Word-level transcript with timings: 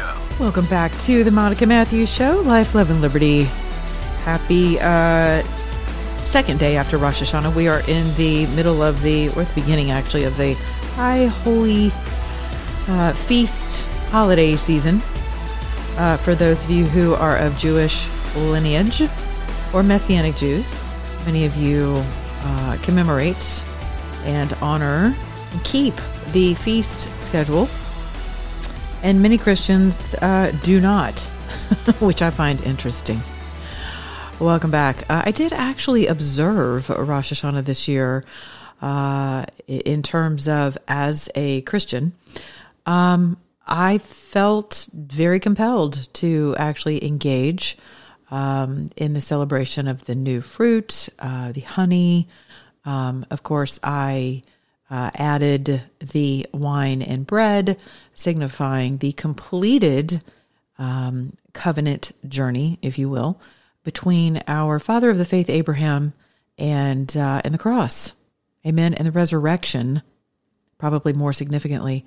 Show. 0.00 0.16
Welcome 0.38 0.64
back 0.66 0.96
to 1.00 1.24
the 1.24 1.30
Monica 1.30 1.66
Matthews 1.66 2.10
Show, 2.10 2.40
Life, 2.46 2.74
Love, 2.74 2.90
and 2.90 3.02
Liberty. 3.02 3.42
Happy 4.24 4.80
uh, 4.80 5.42
second 6.22 6.58
day 6.58 6.78
after 6.78 6.96
Rosh 6.96 7.20
Hashanah. 7.20 7.54
We 7.54 7.68
are 7.68 7.82
in 7.86 8.14
the 8.16 8.46
middle 8.56 8.82
of 8.82 9.02
the, 9.02 9.28
or 9.30 9.44
the 9.44 9.54
beginning 9.54 9.90
actually, 9.90 10.24
of 10.24 10.34
the 10.38 10.54
High 10.94 11.26
Holy 11.26 11.92
uh, 12.88 13.12
Feast 13.12 13.86
holiday 14.08 14.56
season. 14.56 15.02
Uh, 15.98 16.16
for 16.16 16.34
those 16.34 16.64
of 16.64 16.70
you 16.70 16.86
who 16.86 17.12
are 17.12 17.36
of 17.36 17.58
Jewish 17.58 18.08
lineage 18.34 19.02
or 19.74 19.82
Messianic 19.82 20.34
Jews, 20.34 20.80
many 21.26 21.44
of 21.44 21.54
you 21.58 22.02
uh, 22.42 22.78
commemorate 22.80 23.62
and 24.24 24.50
honor 24.62 25.14
and 25.52 25.64
keep 25.64 25.94
the 26.32 26.54
feast 26.54 27.00
schedule 27.22 27.68
and 29.02 29.22
many 29.22 29.38
Christians 29.38 30.14
uh, 30.14 30.52
do 30.62 30.80
not, 30.80 31.20
which 32.00 32.22
I 32.22 32.30
find 32.30 32.60
interesting. 32.62 33.20
Welcome 34.38 34.70
back. 34.70 35.08
Uh, 35.10 35.22
I 35.24 35.30
did 35.30 35.52
actually 35.52 36.06
observe 36.06 36.88
Rosh 36.88 37.32
Hashanah 37.32 37.64
this 37.64 37.88
year 37.88 38.24
uh, 38.80 39.44
in 39.66 40.02
terms 40.02 40.48
of 40.48 40.78
as 40.88 41.28
a 41.34 41.60
Christian. 41.62 42.12
Um, 42.86 43.36
I 43.66 43.98
felt 43.98 44.86
very 44.92 45.40
compelled 45.40 46.12
to 46.14 46.54
actually 46.58 47.04
engage 47.04 47.78
um, 48.30 48.90
in 48.96 49.12
the 49.12 49.20
celebration 49.20 49.88
of 49.88 50.04
the 50.04 50.14
new 50.14 50.40
fruit, 50.40 51.08
uh, 51.18 51.52
the 51.52 51.60
honey. 51.60 52.28
Um, 52.84 53.26
of 53.30 53.42
course, 53.42 53.78
I 53.82 54.42
uh, 54.90 55.10
added 55.14 55.82
the 56.00 56.46
wine 56.52 57.00
and 57.00 57.26
bread, 57.26 57.78
signifying 58.14 58.98
the 58.98 59.12
completed 59.12 60.22
um, 60.78 61.36
covenant 61.52 62.12
journey, 62.28 62.78
if 62.82 62.98
you 62.98 63.08
will, 63.08 63.40
between 63.84 64.42
our 64.48 64.78
father 64.78 65.10
of 65.10 65.18
the 65.18 65.24
faith, 65.24 65.48
Abraham, 65.48 66.12
and 66.58 67.16
uh, 67.16 67.40
and 67.44 67.54
the 67.54 67.58
cross, 67.58 68.12
Amen, 68.66 68.94
and 68.94 69.06
the 69.06 69.12
resurrection, 69.12 70.02
probably 70.78 71.12
more 71.12 71.32
significantly. 71.32 72.04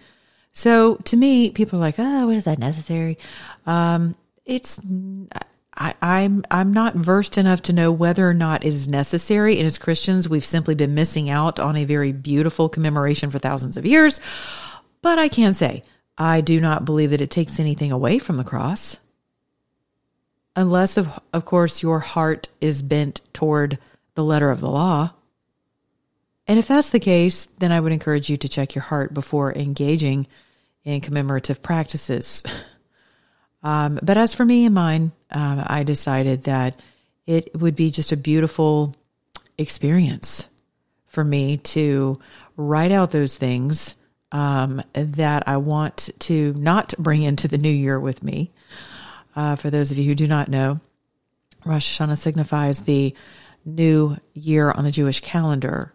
So 0.52 0.95
to 0.95 1.17
me, 1.17 1.50
people 1.50 1.80
are 1.80 1.81
like, 1.81 1.95
"Oh, 1.98 2.28
what 2.28 2.36
is 2.36 2.44
that 2.44 2.59
necessary?" 2.59 3.17
Um, 3.66 4.16
it's 4.45 4.80
I, 5.76 5.96
I'm 6.02 6.44
I'm 6.52 6.74
not 6.74 6.96
versed 6.96 7.38
enough 7.38 7.64
to 7.64 7.74
know 7.74 7.92
whether 7.92 8.30
or 8.30 8.34
not 8.34 8.64
it 8.64 8.74
is 8.74 8.88
necessary. 8.88 9.58
And 9.58 9.66
as 9.66 9.78
Christians, 9.78 10.30
we've 10.30 10.46
simply 10.46 10.76
been 10.76 10.94
missing 10.94 11.30
out 11.30 11.60
on 11.60 11.76
a 11.76 11.86
very 11.86 12.12
beautiful 12.12 12.70
commemoration 12.70 13.32
for 13.32 13.40
thousands 13.40 13.78
of 13.78 13.86
years. 13.86 14.22
But 15.02 15.20
I 15.20 15.28
can 15.28 15.54
say 15.54 15.84
I 16.18 16.42
do 16.42 16.60
not 16.60 16.86
believe 16.86 17.10
that 17.10 17.22
it 17.22 17.32
takes 17.32 17.60
anything 17.60 17.92
away 17.92 18.20
from 18.20 18.38
the 18.38 18.44
cross, 18.44 18.98
unless 20.56 20.98
of 20.98 21.10
of 21.32 21.46
course 21.46 21.82
your 21.82 22.00
heart 22.00 22.50
is 22.62 22.82
bent 22.82 23.22
toward 23.34 23.80
the 24.14 24.24
letter 24.24 24.52
of 24.52 24.62
the 24.62 24.70
law. 24.70 25.12
And 26.45 26.60
if 26.60 26.67
that's 26.67 26.89
the 26.89 27.00
case, 27.00 27.45
then 27.58 27.72
I 27.72 27.80
would 27.80 27.94
encourage 27.94 28.30
you 28.30 28.38
to 28.38 28.50
check 28.50 28.76
your 28.76 28.83
heart 28.83 29.14
before 29.14 29.54
engaging 29.54 30.28
in 30.83 31.02
commemorative 31.02 31.62
practices. 31.62 32.44
Um, 33.64 33.98
but 34.04 34.17
as 34.17 34.36
for 34.36 34.44
me 34.44 34.66
and 34.66 34.76
mine, 34.76 35.14
um, 35.33 35.64
I 35.66 35.83
decided 35.83 36.44
that 36.44 36.80
it 37.26 37.60
would 37.60 37.76
be 37.76 37.89
just 37.92 38.11
a 38.11 38.17
beautiful 38.17 38.95
experience 39.58 40.48
for 41.08 41.23
me 41.23 41.58
to 41.58 42.20
write 42.58 42.92
out 42.92 43.11
those 43.11 43.38
things 43.38 43.95
um, 44.32 44.82
that 44.94 45.48
I 45.48 45.58
want 45.58 46.10
to 46.20 46.54
not 46.54 46.94
bring 46.98 47.21
into 47.21 47.48
the 47.48 47.58
new 47.58 47.70
year 47.70 47.99
with 47.99 48.23
me. 48.23 48.52
Uh, 49.36 49.55
for 49.55 49.70
those 49.70 49.92
of 49.92 49.98
you 49.98 50.05
who 50.05 50.16
do 50.16 50.27
not 50.27 50.49
know, 50.49 50.80
Rosh 51.65 52.00
Hashanah 52.00 52.17
signifies 52.17 52.82
the 52.82 53.15
new 53.65 54.17
year 54.33 54.71
on 54.71 54.83
the 54.83 54.92
Jewish 54.92 55.21
calendar. 55.21 55.94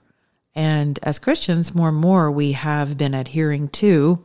And 0.55 0.99
as 1.03 1.19
Christians, 1.19 1.75
more 1.75 1.89
and 1.89 1.97
more 1.97 2.31
we 2.31 2.53
have 2.53 2.97
been 2.97 3.15
adhering 3.15 3.69
to 3.69 4.25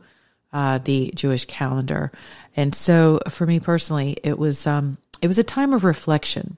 uh, 0.52 0.78
the 0.78 1.12
Jewish 1.14 1.44
calendar. 1.44 2.12
And 2.56 2.74
so 2.74 3.20
for 3.28 3.46
me 3.46 3.60
personally, 3.60 4.16
it 4.22 4.38
was 4.38 4.66
um, 4.66 4.96
it 5.20 5.28
was 5.28 5.38
a 5.38 5.44
time 5.44 5.72
of 5.72 5.84
reflection. 5.84 6.56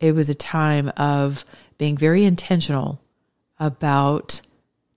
It 0.00 0.14
was 0.14 0.28
a 0.28 0.34
time 0.34 0.90
of 0.96 1.44
being 1.78 1.96
very 1.96 2.24
intentional 2.24 3.00
about 3.58 4.40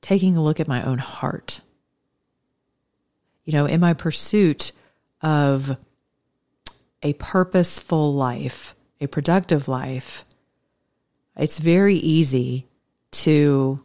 taking 0.02 0.38
a 0.38 0.44
look 0.44 0.60
at 0.60 0.68
my 0.68 0.84
own 0.84 0.98
heart. 0.98 1.62
You 3.44 3.54
know, 3.54 3.66
in 3.66 3.80
my 3.80 3.94
pursuit 3.94 4.72
of 5.22 5.78
a 7.04 7.14
purposeful 7.14 8.14
life, 8.14 8.76
a 9.00 9.08
productive 9.08 9.68
life, 9.68 10.26
it's 11.38 11.60
very 11.60 11.96
easy 11.98 12.68
to 13.12 13.84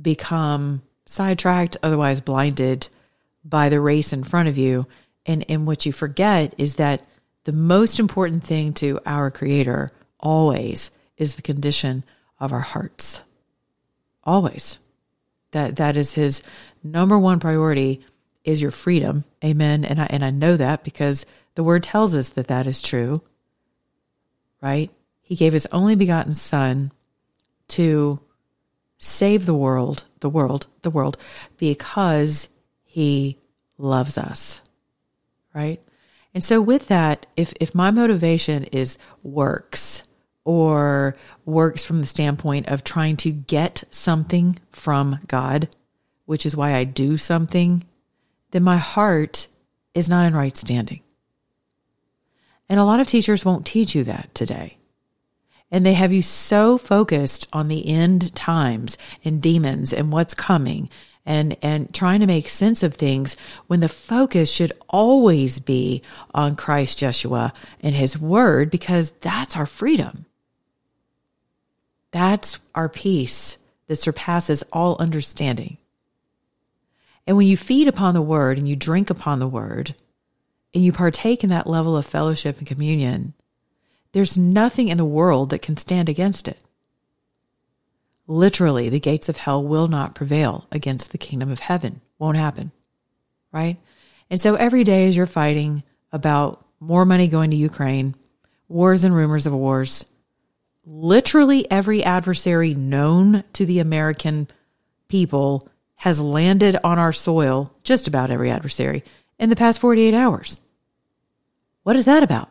become 0.00 0.82
sidetracked, 1.06 1.76
otherwise 1.82 2.20
blinded 2.20 2.88
by 3.44 3.68
the 3.68 3.80
race 3.80 4.12
in 4.12 4.24
front 4.24 4.48
of 4.48 4.58
you. 4.58 4.86
And, 5.24 5.44
and 5.48 5.66
what 5.66 5.86
you 5.86 5.92
forget 5.92 6.54
is 6.58 6.76
that 6.76 7.04
the 7.46 7.52
most 7.52 8.00
important 8.00 8.42
thing 8.42 8.72
to 8.72 8.98
our 9.06 9.30
Creator 9.30 9.92
always 10.18 10.90
is 11.16 11.36
the 11.36 11.42
condition 11.42 12.02
of 12.40 12.52
our 12.52 12.60
hearts. 12.60 13.22
Always. 14.24 14.80
That 15.52 15.76
that 15.76 15.96
is 15.96 16.12
his 16.12 16.42
number 16.82 17.16
one 17.16 17.38
priority 17.38 18.04
is 18.42 18.60
your 18.60 18.72
freedom. 18.72 19.22
Amen. 19.44 19.84
And 19.84 20.00
I 20.00 20.06
and 20.10 20.24
I 20.24 20.30
know 20.30 20.56
that 20.56 20.82
because 20.82 21.24
the 21.54 21.62
word 21.62 21.84
tells 21.84 22.16
us 22.16 22.30
that 22.30 22.48
that 22.48 22.66
is 22.66 22.82
true. 22.82 23.22
Right? 24.60 24.90
He 25.22 25.36
gave 25.36 25.52
his 25.52 25.68
only 25.70 25.94
begotten 25.94 26.32
son 26.32 26.90
to 27.68 28.18
save 28.98 29.46
the 29.46 29.54
world, 29.54 30.02
the 30.18 30.28
world, 30.28 30.66
the 30.82 30.90
world 30.90 31.16
because 31.58 32.48
he 32.82 33.38
loves 33.78 34.18
us. 34.18 34.60
Right? 35.54 35.80
And 36.36 36.44
so 36.44 36.60
with 36.60 36.88
that, 36.88 37.24
if 37.34 37.54
if 37.60 37.74
my 37.74 37.90
motivation 37.90 38.64
is 38.64 38.98
works 39.22 40.02
or 40.44 41.16
works 41.46 41.82
from 41.82 42.02
the 42.02 42.06
standpoint 42.06 42.68
of 42.68 42.84
trying 42.84 43.16
to 43.16 43.32
get 43.32 43.84
something 43.90 44.58
from 44.70 45.18
God, 45.28 45.70
which 46.26 46.44
is 46.44 46.54
why 46.54 46.74
I 46.74 46.84
do 46.84 47.16
something, 47.16 47.86
then 48.50 48.62
my 48.62 48.76
heart 48.76 49.46
is 49.94 50.10
not 50.10 50.26
in 50.26 50.34
right 50.36 50.54
standing. 50.54 51.00
And 52.68 52.78
a 52.78 52.84
lot 52.84 53.00
of 53.00 53.06
teachers 53.06 53.42
won't 53.42 53.64
teach 53.64 53.94
you 53.94 54.04
that 54.04 54.34
today. 54.34 54.76
And 55.70 55.86
they 55.86 55.94
have 55.94 56.12
you 56.12 56.20
so 56.20 56.76
focused 56.76 57.48
on 57.54 57.68
the 57.68 57.88
end 57.88 58.34
times 58.34 58.98
and 59.24 59.40
demons 59.40 59.90
and 59.90 60.12
what's 60.12 60.34
coming 60.34 60.90
and, 61.26 61.56
and 61.60 61.92
trying 61.92 62.20
to 62.20 62.26
make 62.26 62.48
sense 62.48 62.82
of 62.82 62.94
things 62.94 63.36
when 63.66 63.80
the 63.80 63.88
focus 63.88 64.50
should 64.50 64.72
always 64.88 65.58
be 65.58 66.02
on 66.32 66.56
Christ 66.56 67.00
Yeshua 67.00 67.52
and 67.80 67.94
his 67.94 68.18
word 68.18 68.70
because 68.70 69.10
that's 69.20 69.56
our 69.56 69.66
freedom. 69.66 70.24
That's 72.12 72.58
our 72.74 72.88
peace 72.88 73.58
that 73.88 73.96
surpasses 73.96 74.62
all 74.72 74.96
understanding. 74.98 75.78
And 77.26 77.36
when 77.36 77.48
you 77.48 77.56
feed 77.56 77.88
upon 77.88 78.14
the 78.14 78.22
word 78.22 78.56
and 78.56 78.68
you 78.68 78.76
drink 78.76 79.10
upon 79.10 79.40
the 79.40 79.48
word 79.48 79.96
and 80.72 80.84
you 80.84 80.92
partake 80.92 81.42
in 81.42 81.50
that 81.50 81.66
level 81.66 81.96
of 81.96 82.06
fellowship 82.06 82.58
and 82.58 82.66
communion, 82.66 83.34
there's 84.12 84.38
nothing 84.38 84.88
in 84.88 84.96
the 84.96 85.04
world 85.04 85.50
that 85.50 85.62
can 85.62 85.76
stand 85.76 86.08
against 86.08 86.46
it. 86.46 86.60
Literally, 88.28 88.88
the 88.88 89.00
gates 89.00 89.28
of 89.28 89.36
hell 89.36 89.62
will 89.62 89.88
not 89.88 90.14
prevail 90.14 90.66
against 90.72 91.12
the 91.12 91.18
kingdom 91.18 91.50
of 91.50 91.60
heaven. 91.60 92.00
Won't 92.18 92.36
happen. 92.36 92.72
Right? 93.52 93.76
And 94.30 94.40
so 94.40 94.54
every 94.54 94.84
day 94.84 95.08
as 95.08 95.16
you're 95.16 95.26
fighting 95.26 95.84
about 96.12 96.64
more 96.80 97.04
money 97.04 97.28
going 97.28 97.50
to 97.50 97.56
Ukraine, 97.56 98.14
wars 98.68 99.04
and 99.04 99.14
rumors 99.14 99.46
of 99.46 99.54
wars, 99.54 100.06
literally 100.84 101.70
every 101.70 102.02
adversary 102.04 102.74
known 102.74 103.44
to 103.54 103.64
the 103.64 103.78
American 103.78 104.48
people 105.08 105.68
has 105.96 106.20
landed 106.20 106.76
on 106.84 106.98
our 106.98 107.12
soil, 107.12 107.72
just 107.82 108.08
about 108.08 108.30
every 108.30 108.50
adversary, 108.50 109.02
in 109.38 109.50
the 109.50 109.56
past 109.56 109.80
48 109.80 110.14
hours. 110.14 110.60
What 111.84 111.96
is 111.96 112.04
that 112.04 112.22
about? 112.22 112.50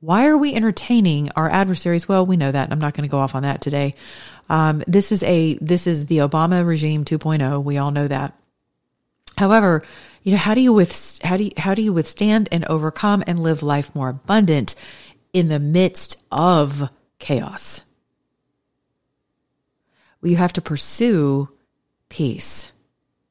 Why 0.00 0.26
are 0.26 0.36
we 0.36 0.54
entertaining 0.54 1.30
our 1.36 1.48
adversaries? 1.48 2.08
Well, 2.08 2.26
we 2.26 2.36
know 2.36 2.50
that. 2.50 2.72
I'm 2.72 2.78
not 2.78 2.94
going 2.94 3.08
to 3.08 3.10
go 3.10 3.18
off 3.18 3.34
on 3.34 3.42
that 3.42 3.60
today. 3.60 3.94
Um, 4.50 4.82
this 4.88 5.12
is 5.12 5.22
a 5.22 5.54
this 5.60 5.86
is 5.86 6.06
the 6.06 6.18
Obama 6.18 6.66
regime 6.66 7.04
2.0. 7.04 7.62
We 7.62 7.78
all 7.78 7.92
know 7.92 8.08
that. 8.08 8.34
However, 9.38 9.84
you 10.24 10.32
know 10.32 10.38
how 10.38 10.54
do 10.54 10.60
you 10.60 10.72
with 10.72 11.20
how 11.22 11.36
do 11.36 11.44
you, 11.44 11.52
how 11.56 11.74
do 11.74 11.82
you 11.82 11.92
withstand 11.92 12.48
and 12.50 12.64
overcome 12.64 13.22
and 13.26 13.42
live 13.42 13.62
life 13.62 13.94
more 13.94 14.08
abundant 14.08 14.74
in 15.32 15.48
the 15.48 15.60
midst 15.60 16.22
of 16.32 16.90
chaos? 17.20 17.84
Well, 20.20 20.30
you 20.30 20.36
have 20.36 20.52
to 20.54 20.60
pursue 20.60 21.48
peace, 22.08 22.72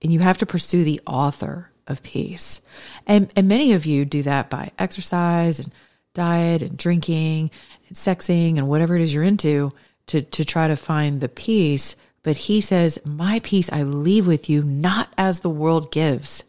and 0.02 0.14
you 0.14 0.20
have 0.20 0.38
to 0.38 0.46
pursue 0.46 0.86
the 0.86 1.02
author 1.06 1.70
of 1.86 2.02
peace. 2.02 2.62
And 3.06 3.32
and 3.36 3.50
many 3.50 3.74
of 3.74 3.86
you 3.86 4.06
do 4.06 4.24
that 4.24 4.50
by 4.50 4.72
exercise 4.80 5.60
and 5.60 5.74
diet 6.14 6.62
and 6.62 6.78
drinking 6.78 7.52
and 7.90 7.98
sexing 7.98 8.58
and 8.58 8.70
whatever 8.70 8.96
it 8.96 9.02
is 9.02 9.14
you're 9.14 9.22
into 9.22 9.74
to 10.10 10.22
to 10.22 10.46
try 10.46 10.68
to 10.68 10.76
find 10.76 11.22
the 11.22 11.30
peace. 11.30 11.96
But 12.22 12.38
he 12.38 12.62
says, 12.62 13.00
"My 13.06 13.40
peace 13.40 13.72
I 13.72 13.84
leave 13.84 14.28
with 14.28 14.50
you, 14.50 14.62
not 14.64 15.14
as 15.18 15.40
the 15.40 15.50
world 15.50 15.92
gives." 15.92 16.44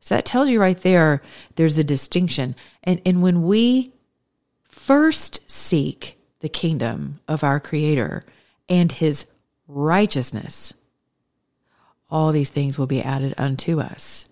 So 0.00 0.14
that 0.14 0.24
tells 0.24 0.50
you 0.50 0.60
right 0.60 0.80
there 0.80 1.22
there's 1.56 1.78
a 1.78 1.84
distinction. 1.84 2.54
And 2.84 3.00
and 3.04 3.22
when 3.22 3.42
we 3.44 3.92
first 4.64 5.50
seek 5.50 6.18
the 6.40 6.48
kingdom 6.48 7.20
of 7.28 7.44
our 7.44 7.60
creator 7.60 8.24
and 8.68 8.90
his 8.90 9.26
righteousness, 9.68 10.72
all 12.10 12.32
these 12.32 12.50
things 12.50 12.78
will 12.78 12.86
be 12.86 13.02
added 13.02 13.34
unto 13.38 13.80
us. 13.80 14.24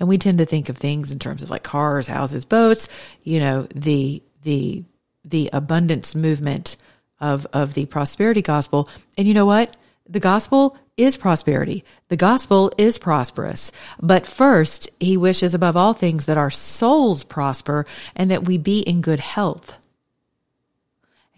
And 0.00 0.08
we 0.08 0.18
tend 0.18 0.38
to 0.38 0.46
think 0.46 0.68
of 0.68 0.76
things 0.76 1.12
in 1.12 1.18
terms 1.18 1.42
of 1.42 1.50
like 1.50 1.62
cars, 1.62 2.06
houses, 2.06 2.44
boats, 2.44 2.88
you 3.22 3.40
know, 3.40 3.68
the 3.74 4.22
the 4.42 4.84
the 5.24 5.50
abundance 5.52 6.14
movement 6.14 6.76
of 7.20 7.46
of 7.52 7.74
the 7.74 7.86
prosperity 7.86 8.42
gospel. 8.42 8.88
And 9.16 9.26
you 9.26 9.34
know 9.34 9.46
what? 9.46 9.76
The 10.08 10.20
gospel 10.20 10.76
is 10.96 11.16
prosperity. 11.16 11.84
The 12.08 12.16
gospel 12.16 12.72
is 12.76 12.98
prosperous. 12.98 13.70
But 14.00 14.26
first, 14.26 14.90
he 14.98 15.16
wishes 15.16 15.54
above 15.54 15.76
all 15.76 15.92
things 15.92 16.26
that 16.26 16.36
our 16.36 16.50
souls 16.50 17.22
prosper 17.22 17.86
and 18.16 18.30
that 18.30 18.44
we 18.44 18.58
be 18.58 18.80
in 18.80 19.00
good 19.00 19.20
health. 19.20 19.78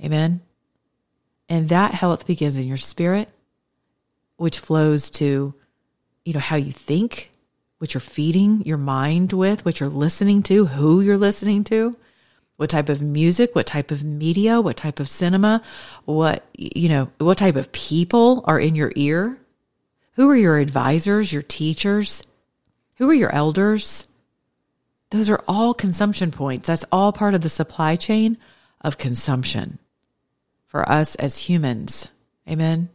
Amen. 0.02 0.40
And 1.48 1.68
that 1.68 1.92
health 1.92 2.26
begins 2.26 2.56
in 2.56 2.66
your 2.66 2.78
spirit, 2.78 3.28
which 4.36 4.58
flows 4.58 5.10
to, 5.10 5.52
you 6.24 6.32
know, 6.32 6.40
how 6.40 6.56
you 6.56 6.72
think, 6.72 7.30
what 7.78 7.92
you're 7.92 8.00
feeding 8.00 8.62
your 8.62 8.78
mind 8.78 9.32
with, 9.32 9.64
what 9.64 9.80
you're 9.80 9.88
listening 9.88 10.42
to, 10.44 10.66
who 10.66 11.00
you're 11.00 11.18
listening 11.18 11.64
to, 11.64 11.96
what 12.60 12.68
type 12.68 12.90
of 12.90 13.00
music, 13.00 13.54
what 13.54 13.64
type 13.64 13.90
of 13.90 14.04
media, 14.04 14.60
what 14.60 14.76
type 14.76 15.00
of 15.00 15.08
cinema, 15.08 15.62
what, 16.04 16.44
you 16.52 16.90
know, 16.90 17.08
what 17.16 17.38
type 17.38 17.56
of 17.56 17.72
people 17.72 18.44
are 18.44 18.60
in 18.60 18.74
your 18.74 18.92
ear. 18.96 19.38
Who 20.12 20.28
are 20.28 20.36
your 20.36 20.58
advisors, 20.58 21.32
your 21.32 21.40
teachers? 21.40 22.22
Who 22.96 23.08
are 23.08 23.14
your 23.14 23.34
elders? 23.34 24.06
Those 25.08 25.30
are 25.30 25.42
all 25.48 25.72
consumption 25.72 26.32
points. 26.32 26.66
That's 26.66 26.84
all 26.92 27.14
part 27.14 27.32
of 27.32 27.40
the 27.40 27.48
supply 27.48 27.96
chain 27.96 28.36
of 28.82 28.98
consumption 28.98 29.78
for 30.66 30.86
us 30.86 31.14
as 31.14 31.38
humans. 31.38 32.08
Amen. 32.46 32.90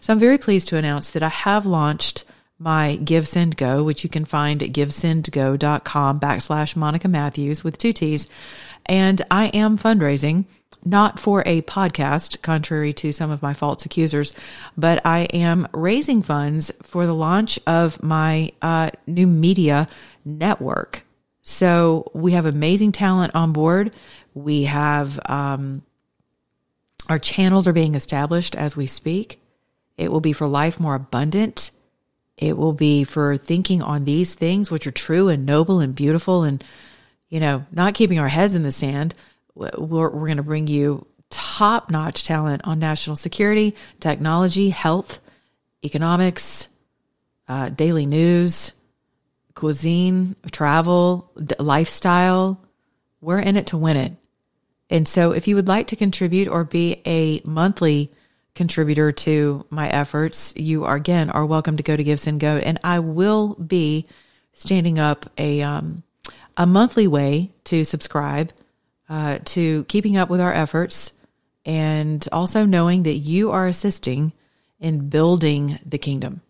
So 0.00 0.14
I'm 0.14 0.18
very 0.18 0.38
pleased 0.38 0.66
to 0.70 0.78
announce 0.78 1.12
that 1.12 1.22
I 1.22 1.28
have 1.28 1.64
launched 1.64 2.24
my 2.58 2.96
Give 2.96 3.28
Send 3.28 3.56
Go, 3.56 3.84
which 3.84 4.02
you 4.02 4.10
can 4.10 4.24
find 4.24 4.64
at 4.64 4.72
givesendgo.com 4.72 6.18
backslash 6.18 6.74
Monica 6.74 7.06
Matthews 7.06 7.62
with 7.62 7.78
two 7.78 7.92
T's. 7.92 8.28
And 8.86 9.20
I 9.30 9.46
am 9.48 9.78
fundraising 9.78 10.46
not 10.86 11.18
for 11.18 11.42
a 11.44 11.62
podcast, 11.62 12.40
contrary 12.42 12.92
to 12.94 13.12
some 13.12 13.30
of 13.30 13.42
my 13.42 13.52
false 13.54 13.84
accusers, 13.84 14.34
but 14.76 15.04
I 15.04 15.20
am 15.24 15.66
raising 15.72 16.22
funds 16.22 16.70
for 16.82 17.06
the 17.06 17.14
launch 17.14 17.58
of 17.66 18.02
my 18.02 18.52
uh, 18.62 18.90
new 19.06 19.26
media 19.26 19.88
network. 20.24 21.04
So 21.42 22.10
we 22.14 22.32
have 22.32 22.46
amazing 22.46 22.92
talent 22.92 23.34
on 23.34 23.52
board. 23.52 23.92
We 24.34 24.64
have 24.64 25.18
um, 25.26 25.82
our 27.08 27.18
channels 27.18 27.66
are 27.66 27.72
being 27.72 27.96
established 27.96 28.54
as 28.54 28.76
we 28.76 28.86
speak. 28.86 29.40
It 29.96 30.12
will 30.12 30.20
be 30.20 30.32
for 30.32 30.46
life 30.46 30.78
more 30.78 30.94
abundant. 30.94 31.72
It 32.36 32.56
will 32.56 32.74
be 32.74 33.04
for 33.04 33.36
thinking 33.36 33.82
on 33.82 34.04
these 34.04 34.34
things 34.34 34.70
which 34.70 34.86
are 34.86 34.92
true 34.92 35.28
and 35.28 35.46
noble 35.46 35.80
and 35.80 35.94
beautiful 35.94 36.44
and, 36.44 36.62
you 37.28 37.40
know, 37.40 37.64
not 37.72 37.94
keeping 37.94 38.18
our 38.18 38.28
heads 38.28 38.54
in 38.54 38.62
the 38.62 38.72
sand. 38.72 39.14
We're, 39.54 39.70
we're 39.76 40.10
going 40.10 40.36
to 40.36 40.42
bring 40.42 40.66
you 40.66 41.06
top 41.30 41.90
notch 41.90 42.24
talent 42.24 42.62
on 42.64 42.78
national 42.78 43.16
security, 43.16 43.74
technology, 44.00 44.70
health, 44.70 45.20
economics, 45.84 46.68
uh, 47.48 47.70
daily 47.70 48.06
news, 48.06 48.72
cuisine, 49.54 50.36
travel, 50.50 51.32
lifestyle. 51.58 52.60
We're 53.20 53.40
in 53.40 53.56
it 53.56 53.68
to 53.68 53.76
win 53.76 53.96
it. 53.96 54.12
And 54.88 55.08
so 55.08 55.32
if 55.32 55.48
you 55.48 55.56
would 55.56 55.68
like 55.68 55.88
to 55.88 55.96
contribute 55.96 56.48
or 56.48 56.64
be 56.64 57.02
a 57.06 57.40
monthly 57.44 58.12
contributor 58.54 59.10
to 59.12 59.66
my 59.68 59.88
efforts, 59.88 60.54
you 60.56 60.84
are 60.84 60.94
again 60.94 61.30
are 61.30 61.44
welcome 61.44 61.76
to 61.76 61.82
go 61.82 61.96
to 61.96 62.04
Give 62.04 62.20
Send 62.20 62.40
Go. 62.40 62.56
And 62.56 62.78
I 62.84 63.00
will 63.00 63.54
be 63.54 64.06
standing 64.52 64.98
up 64.98 65.28
a 65.36 65.62
um, 65.62 66.02
a 66.56 66.66
monthly 66.66 67.06
way 67.06 67.52
to 67.64 67.84
subscribe 67.84 68.52
uh, 69.08 69.38
to 69.44 69.84
keeping 69.84 70.16
up 70.16 70.28
with 70.30 70.40
our 70.40 70.52
efforts 70.52 71.12
and 71.64 72.26
also 72.32 72.64
knowing 72.64 73.04
that 73.04 73.14
you 73.14 73.50
are 73.50 73.66
assisting 73.66 74.32
in 74.78 75.08
building 75.08 75.78
the 75.84 75.98
kingdom. 75.98 76.40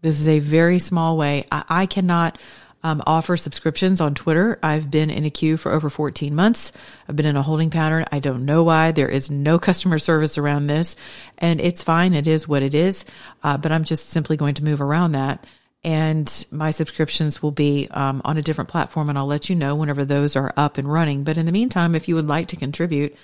This 0.00 0.20
is 0.20 0.28
a 0.28 0.38
very 0.38 0.78
small 0.78 1.16
way. 1.16 1.46
I, 1.50 1.64
I 1.68 1.86
cannot 1.86 2.38
um, 2.82 3.02
offer 3.06 3.36
subscriptions 3.36 4.00
on 4.00 4.14
Twitter. 4.14 4.58
I've 4.62 4.90
been 4.90 5.10
in 5.10 5.24
a 5.24 5.30
queue 5.30 5.56
for 5.56 5.70
over 5.70 5.88
14 5.88 6.34
months. 6.34 6.72
I've 7.08 7.14
been 7.14 7.26
in 7.26 7.36
a 7.36 7.42
holding 7.42 7.70
pattern. 7.70 8.04
I 8.10 8.18
don't 8.18 8.44
know 8.44 8.64
why. 8.64 8.90
There 8.90 9.08
is 9.08 9.30
no 9.30 9.58
customer 9.58 9.98
service 9.98 10.38
around 10.38 10.66
this, 10.66 10.96
and 11.38 11.60
it's 11.60 11.82
fine. 11.82 12.14
It 12.14 12.26
is 12.26 12.48
what 12.48 12.62
it 12.62 12.74
is. 12.74 13.04
Uh, 13.42 13.56
but 13.56 13.70
I'm 13.70 13.84
just 13.84 14.10
simply 14.10 14.36
going 14.36 14.54
to 14.54 14.64
move 14.64 14.80
around 14.80 15.12
that. 15.12 15.46
And 15.84 16.46
my 16.52 16.70
subscriptions 16.70 17.42
will 17.42 17.50
be 17.50 17.88
um, 17.90 18.22
on 18.24 18.36
a 18.36 18.42
different 18.42 18.70
platform, 18.70 19.08
and 19.08 19.18
I'll 19.18 19.26
let 19.26 19.50
you 19.50 19.56
know 19.56 19.74
whenever 19.74 20.04
those 20.04 20.36
are 20.36 20.52
up 20.56 20.78
and 20.78 20.90
running. 20.90 21.24
But 21.24 21.36
in 21.36 21.46
the 21.46 21.52
meantime, 21.52 21.94
if 21.94 22.06
you 22.06 22.14
would 22.14 22.28
like 22.28 22.48
to 22.48 22.56
contribute, 22.56 23.16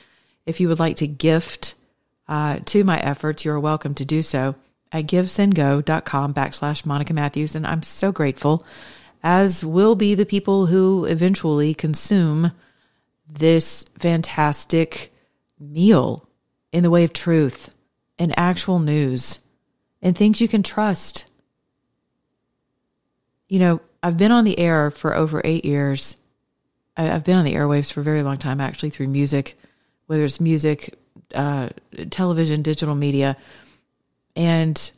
if 0.44 0.60
you 0.60 0.68
would 0.68 0.80
like 0.80 0.96
to 0.96 1.06
gift 1.06 1.74
uh, 2.26 2.58
to 2.66 2.82
my 2.82 2.98
efforts, 2.98 3.44
you're 3.44 3.60
welcome 3.60 3.94
to 3.94 4.04
do 4.04 4.22
so 4.22 4.56
at 4.90 5.06
givesendgo.com 5.06 6.34
backslash 6.34 6.84
Monica 6.84 7.12
Matthews. 7.12 7.54
And 7.54 7.66
I'm 7.66 7.82
so 7.82 8.10
grateful 8.10 8.64
as 9.22 9.64
will 9.64 9.94
be 9.94 10.14
the 10.14 10.26
people 10.26 10.66
who 10.66 11.04
eventually 11.04 11.74
consume 11.74 12.52
this 13.28 13.84
fantastic 13.98 15.12
meal 15.58 16.28
in 16.72 16.82
the 16.82 16.90
way 16.90 17.04
of 17.04 17.12
truth 17.12 17.74
and 18.18 18.36
actual 18.38 18.78
news 18.78 19.40
and 20.00 20.16
things 20.16 20.40
you 20.40 20.48
can 20.48 20.62
trust. 20.62 21.26
You 23.48 23.58
know, 23.58 23.80
I've 24.02 24.16
been 24.16 24.32
on 24.32 24.44
the 24.44 24.58
air 24.58 24.90
for 24.90 25.14
over 25.14 25.40
eight 25.44 25.64
years. 25.64 26.16
I've 26.96 27.24
been 27.24 27.36
on 27.36 27.44
the 27.44 27.54
airwaves 27.54 27.92
for 27.92 28.00
a 28.00 28.04
very 28.04 28.22
long 28.22 28.38
time, 28.38 28.60
actually, 28.60 28.90
through 28.90 29.08
music, 29.08 29.58
whether 30.06 30.24
it's 30.24 30.40
music, 30.40 30.98
uh, 31.34 31.68
television, 32.10 32.62
digital 32.62 32.94
media, 32.94 33.36
and 34.34 34.90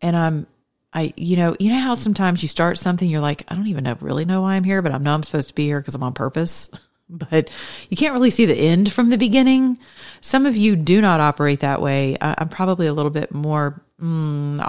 and 0.00 0.16
I'm 0.16 0.46
I, 0.92 1.14
you 1.16 1.36
know, 1.36 1.56
you 1.58 1.70
know 1.70 1.78
how 1.78 1.94
sometimes 1.94 2.42
you 2.42 2.48
start 2.48 2.78
something, 2.78 3.08
you're 3.08 3.20
like, 3.20 3.44
I 3.48 3.54
don't 3.54 3.68
even 3.68 3.84
know, 3.84 3.96
really 4.00 4.24
know 4.24 4.42
why 4.42 4.56
I'm 4.56 4.64
here, 4.64 4.82
but 4.82 4.92
I 4.92 4.98
know 4.98 5.14
I'm 5.14 5.22
supposed 5.22 5.48
to 5.48 5.54
be 5.54 5.64
here 5.64 5.80
because 5.80 5.94
I'm 5.94 6.02
on 6.02 6.12
purpose. 6.12 6.70
but 7.08 7.50
you 7.88 7.96
can't 7.96 8.12
really 8.12 8.30
see 8.30 8.46
the 8.46 8.54
end 8.54 8.92
from 8.92 9.10
the 9.10 9.18
beginning. 9.18 9.78
Some 10.20 10.44
of 10.44 10.56
you 10.56 10.76
do 10.76 11.00
not 11.00 11.20
operate 11.20 11.60
that 11.60 11.80
way. 11.80 12.16
I, 12.20 12.34
am 12.42 12.48
probably 12.48 12.86
a 12.86 12.92
little 12.92 13.10
bit 13.10 13.32
more 13.32 13.82
mm, 14.00 14.60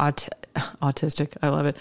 autistic. 0.81 1.35
I 1.41 1.49
love 1.49 1.65
it. 1.65 1.77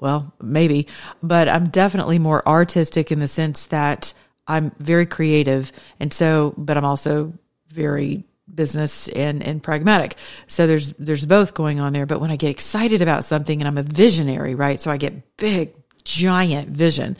Well, 0.00 0.32
maybe, 0.40 0.88
but 1.22 1.48
I'm 1.48 1.68
definitely 1.68 2.18
more 2.18 2.46
artistic 2.46 3.12
in 3.12 3.20
the 3.20 3.26
sense 3.26 3.66
that 3.66 4.14
I'm 4.46 4.72
very 4.78 5.06
creative. 5.06 5.72
And 6.00 6.12
so, 6.12 6.54
but 6.56 6.76
I'm 6.76 6.84
also 6.84 7.32
very 7.68 8.24
business 8.52 9.08
and 9.08 9.42
and 9.42 9.62
pragmatic. 9.62 10.16
So 10.46 10.66
there's 10.66 10.90
there's 10.94 11.24
both 11.24 11.54
going 11.54 11.80
on 11.80 11.92
there. 11.92 12.06
But 12.06 12.20
when 12.20 12.30
I 12.30 12.36
get 12.36 12.50
excited 12.50 13.02
about 13.02 13.24
something 13.24 13.60
and 13.60 13.68
I'm 13.68 13.78
a 13.78 13.82
visionary, 13.82 14.54
right? 14.54 14.80
So 14.80 14.90
I 14.90 14.96
get 14.96 15.36
big, 15.36 15.74
giant 16.04 16.68
vision. 16.68 17.16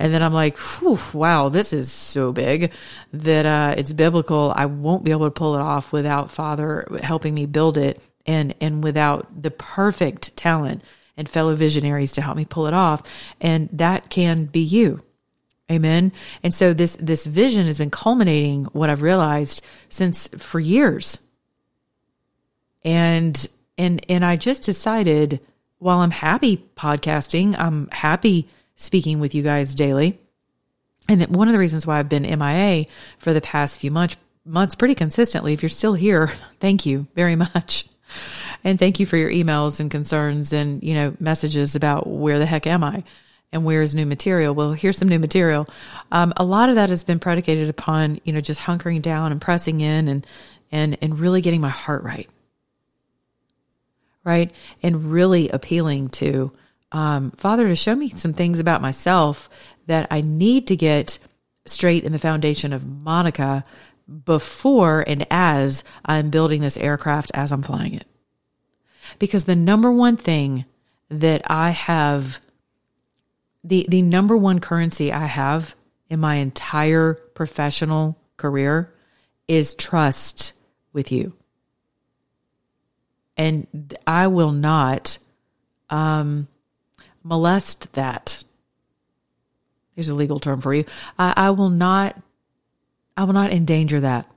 And 0.00 0.14
then 0.14 0.22
I'm 0.22 0.32
like, 0.32 0.56
wow, 1.12 1.48
this 1.48 1.72
is 1.72 1.90
so 1.90 2.32
big 2.32 2.70
that 3.12 3.46
uh, 3.46 3.74
it's 3.76 3.92
biblical. 3.92 4.52
I 4.54 4.66
won't 4.66 5.02
be 5.02 5.10
able 5.10 5.26
to 5.26 5.32
pull 5.32 5.56
it 5.56 5.60
off 5.60 5.92
without 5.92 6.30
Father 6.30 6.86
helping 7.02 7.34
me 7.34 7.46
build 7.46 7.76
it 7.76 8.00
and 8.28 8.54
and 8.60 8.84
without 8.84 9.42
the 9.42 9.50
perfect 9.50 10.36
talent 10.36 10.82
and 11.16 11.28
fellow 11.28 11.56
visionaries 11.56 12.12
to 12.12 12.22
help 12.22 12.36
me 12.36 12.44
pull 12.44 12.68
it 12.68 12.74
off. 12.74 13.02
And 13.40 13.68
that 13.72 14.10
can 14.10 14.44
be 14.44 14.60
you. 14.60 15.02
Amen. 15.70 16.12
And 16.42 16.54
so 16.54 16.72
this 16.72 16.96
this 17.00 17.26
vision 17.26 17.66
has 17.66 17.78
been 17.78 17.90
culminating 17.90 18.66
what 18.66 18.90
I've 18.90 19.02
realized 19.02 19.64
since 19.88 20.28
for 20.28 20.60
years. 20.60 21.18
And 22.84 23.46
and 23.76 24.04
and 24.08 24.24
I 24.24 24.36
just 24.36 24.62
decided 24.62 25.40
while 25.78 25.98
I'm 25.98 26.10
happy 26.10 26.64
podcasting, 26.76 27.58
I'm 27.58 27.88
happy 27.90 28.48
speaking 28.76 29.20
with 29.20 29.34
you 29.34 29.42
guys 29.42 29.74
daily. 29.74 30.18
And 31.08 31.22
that 31.22 31.30
one 31.30 31.48
of 31.48 31.52
the 31.52 31.58
reasons 31.58 31.86
why 31.86 31.98
I've 31.98 32.08
been 32.08 32.22
MIA 32.22 32.84
for 33.18 33.32
the 33.32 33.40
past 33.40 33.80
few 33.80 33.90
months 33.90 34.16
months 34.44 34.74
pretty 34.74 34.94
consistently, 34.94 35.52
if 35.52 35.62
you're 35.62 35.68
still 35.68 35.94
here, 35.94 36.32
thank 36.60 36.86
you 36.86 37.06
very 37.14 37.36
much. 37.36 37.88
And 38.64 38.78
thank 38.78 39.00
you 39.00 39.06
for 39.06 39.16
your 39.16 39.30
emails 39.30 39.80
and 39.80 39.90
concerns 39.90 40.52
and, 40.52 40.82
you 40.82 40.94
know, 40.94 41.16
messages 41.20 41.74
about 41.74 42.06
where 42.06 42.38
the 42.38 42.46
heck 42.46 42.66
am 42.66 42.82
I 42.82 43.04
and 43.52 43.64
where 43.64 43.82
is 43.82 43.94
new 43.94 44.06
material? 44.06 44.54
Well, 44.54 44.72
here's 44.72 44.98
some 44.98 45.08
new 45.08 45.18
material. 45.18 45.66
Um, 46.12 46.32
a 46.36 46.44
lot 46.44 46.68
of 46.68 46.74
that 46.74 46.90
has 46.90 47.04
been 47.04 47.18
predicated 47.18 47.68
upon, 47.68 48.20
you 48.24 48.32
know, 48.32 48.40
just 48.40 48.60
hunkering 48.60 49.02
down 49.02 49.32
and 49.32 49.40
pressing 49.40 49.80
in 49.80 50.08
and, 50.08 50.26
and, 50.70 50.98
and 51.00 51.18
really 51.18 51.40
getting 51.40 51.60
my 51.60 51.68
heart 51.68 52.02
right. 52.02 52.28
Right. 54.24 54.50
And 54.82 55.10
really 55.10 55.48
appealing 55.48 56.10
to, 56.10 56.52
um, 56.92 57.30
Father 57.32 57.68
to 57.68 57.76
show 57.76 57.94
me 57.94 58.10
some 58.10 58.32
things 58.32 58.60
about 58.60 58.82
myself 58.82 59.48
that 59.86 60.08
I 60.10 60.20
need 60.20 60.66
to 60.66 60.76
get 60.76 61.18
straight 61.64 62.04
in 62.04 62.12
the 62.12 62.18
foundation 62.18 62.72
of 62.72 62.86
Monica 62.86 63.64
before 64.24 65.04
and 65.06 65.26
as 65.30 65.84
I'm 66.04 66.30
building 66.30 66.62
this 66.62 66.76
aircraft 66.76 67.30
as 67.34 67.52
I'm 67.52 67.62
flying 67.62 67.94
it. 67.94 68.06
Because 69.18 69.44
the 69.44 69.56
number 69.56 69.90
one 69.92 70.16
thing 70.16 70.64
that 71.10 71.42
I 71.50 71.70
have, 71.70 72.40
the, 73.64 73.86
the 73.88 74.02
number 74.02 74.36
one 74.36 74.60
currency 74.60 75.12
I 75.12 75.26
have 75.26 75.74
in 76.08 76.20
my 76.20 76.36
entire 76.36 77.14
professional 77.14 78.18
career 78.36 78.92
is 79.46 79.74
trust 79.74 80.52
with 80.92 81.12
you. 81.12 81.32
And 83.36 83.96
I 84.06 84.26
will 84.26 84.52
not 84.52 85.18
um, 85.90 86.48
molest 87.22 87.92
that. 87.92 88.42
There's 89.94 90.08
a 90.08 90.14
legal 90.14 90.40
term 90.40 90.60
for 90.60 90.74
you. 90.74 90.84
I, 91.18 91.34
I 91.36 91.50
will 91.50 91.70
not. 91.70 92.20
I 93.18 93.24
will 93.24 93.32
not 93.32 93.52
endanger 93.52 93.98
that. 93.98 94.30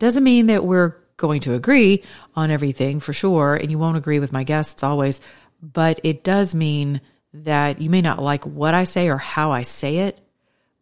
Doesn't 0.00 0.24
mean 0.24 0.48
that 0.48 0.64
we're 0.64 0.96
going 1.16 1.42
to 1.42 1.54
agree 1.54 2.02
on 2.34 2.50
everything 2.50 2.98
for 2.98 3.12
sure, 3.12 3.54
and 3.54 3.70
you 3.70 3.78
won't 3.78 3.96
agree 3.96 4.18
with 4.18 4.32
my 4.32 4.42
guests 4.42 4.82
always, 4.82 5.20
but 5.62 6.00
it 6.02 6.24
does 6.24 6.56
mean 6.56 7.00
that 7.32 7.80
you 7.80 7.88
may 7.88 8.00
not 8.00 8.20
like 8.20 8.44
what 8.44 8.74
I 8.74 8.82
say 8.82 9.08
or 9.08 9.16
how 9.16 9.52
I 9.52 9.62
say 9.62 9.98
it, 9.98 10.18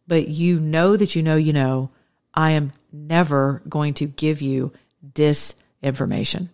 but 0.07 0.27
you 0.27 0.59
know 0.59 0.97
that 0.97 1.15
you 1.15 1.21
know 1.21 1.35
you 1.35 1.53
know 1.53 1.91
I 2.33 2.51
am 2.51 2.73
never 2.91 3.61
going 3.69 3.93
to 3.95 4.07
give 4.07 4.41
you 4.41 4.73
disinformation. 5.07 6.49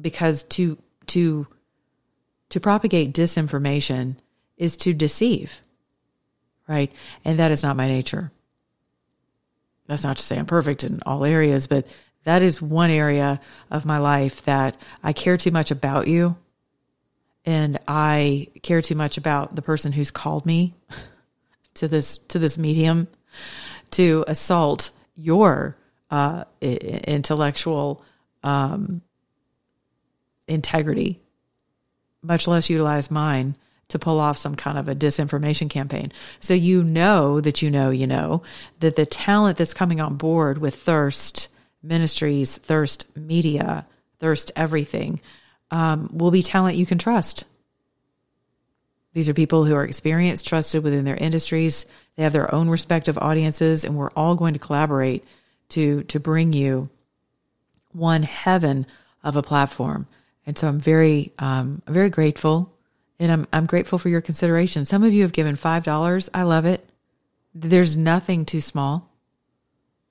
Because 0.00 0.42
to 0.44 0.76
to 1.06 1.46
to 2.48 2.58
propagate 2.60 3.14
disinformation 3.14 4.16
is 4.56 4.76
to 4.78 4.92
deceive. 4.92 5.60
Right? 6.66 6.90
And 7.24 7.38
that 7.38 7.52
is 7.52 7.62
not 7.62 7.76
my 7.76 7.86
nature. 7.86 8.32
That's 9.92 10.04
not 10.04 10.16
to 10.16 10.24
say 10.24 10.38
I'm 10.38 10.46
perfect 10.46 10.84
in 10.84 11.02
all 11.04 11.22
areas, 11.22 11.66
but 11.66 11.86
that 12.24 12.40
is 12.40 12.62
one 12.62 12.88
area 12.88 13.42
of 13.70 13.84
my 13.84 13.98
life 13.98 14.42
that 14.46 14.74
I 15.04 15.12
care 15.12 15.36
too 15.36 15.50
much 15.50 15.70
about 15.70 16.08
you. 16.08 16.34
And 17.44 17.78
I 17.86 18.48
care 18.62 18.80
too 18.80 18.94
much 18.94 19.18
about 19.18 19.54
the 19.54 19.60
person 19.60 19.92
who's 19.92 20.10
called 20.10 20.46
me 20.46 20.72
to 21.74 21.88
this, 21.88 22.16
to 22.28 22.38
this 22.38 22.56
medium 22.56 23.06
to 23.90 24.24
assault 24.26 24.92
your, 25.14 25.76
uh, 26.10 26.44
intellectual, 26.62 28.02
um, 28.42 29.02
integrity, 30.48 31.20
much 32.22 32.48
less 32.48 32.70
utilize 32.70 33.10
mine 33.10 33.58
to 33.92 33.98
pull 33.98 34.20
off 34.20 34.36
some 34.36 34.54
kind 34.54 34.76
of 34.76 34.88
a 34.88 34.94
disinformation 34.94 35.70
campaign. 35.70 36.12
So 36.40 36.54
you 36.54 36.82
know 36.82 37.40
that 37.40 37.62
you 37.62 37.70
know, 37.70 37.90
you 37.90 38.06
know, 38.06 38.42
that 38.80 38.96
the 38.96 39.06
talent 39.06 39.58
that's 39.58 39.74
coming 39.74 40.00
on 40.00 40.16
board 40.16 40.58
with 40.58 40.74
Thirst 40.74 41.48
Ministries, 41.82 42.58
Thirst 42.58 43.06
Media, 43.16 43.86
Thirst 44.18 44.50
Everything, 44.56 45.20
um, 45.70 46.10
will 46.12 46.30
be 46.30 46.42
talent 46.42 46.76
you 46.76 46.86
can 46.86 46.98
trust. 46.98 47.44
These 49.14 49.28
are 49.28 49.34
people 49.34 49.64
who 49.64 49.74
are 49.74 49.84
experienced, 49.84 50.46
trusted 50.46 50.82
within 50.82 51.04
their 51.04 51.16
industries. 51.16 51.86
They 52.16 52.22
have 52.22 52.32
their 52.32 52.54
own 52.54 52.68
respective 52.68 53.18
audiences, 53.18 53.84
and 53.84 53.96
we're 53.96 54.10
all 54.10 54.34
going 54.34 54.54
to 54.54 54.58
collaborate 54.58 55.24
to 55.70 56.02
to 56.04 56.20
bring 56.20 56.52
you 56.52 56.88
one 57.92 58.22
heaven 58.22 58.86
of 59.22 59.36
a 59.36 59.42
platform. 59.42 60.06
And 60.46 60.58
so 60.58 60.68
I'm 60.68 60.80
very 60.80 61.32
um, 61.38 61.82
very 61.86 62.10
grateful, 62.10 62.71
and 63.22 63.30
I'm 63.30 63.46
I'm 63.52 63.66
grateful 63.66 63.98
for 63.98 64.08
your 64.08 64.20
consideration. 64.20 64.84
Some 64.84 65.04
of 65.04 65.12
you 65.12 65.22
have 65.22 65.32
given 65.32 65.56
five 65.56 65.84
dollars. 65.84 66.28
I 66.34 66.42
love 66.42 66.66
it. 66.66 66.86
There's 67.54 67.96
nothing 67.96 68.44
too 68.44 68.60
small. 68.60 69.08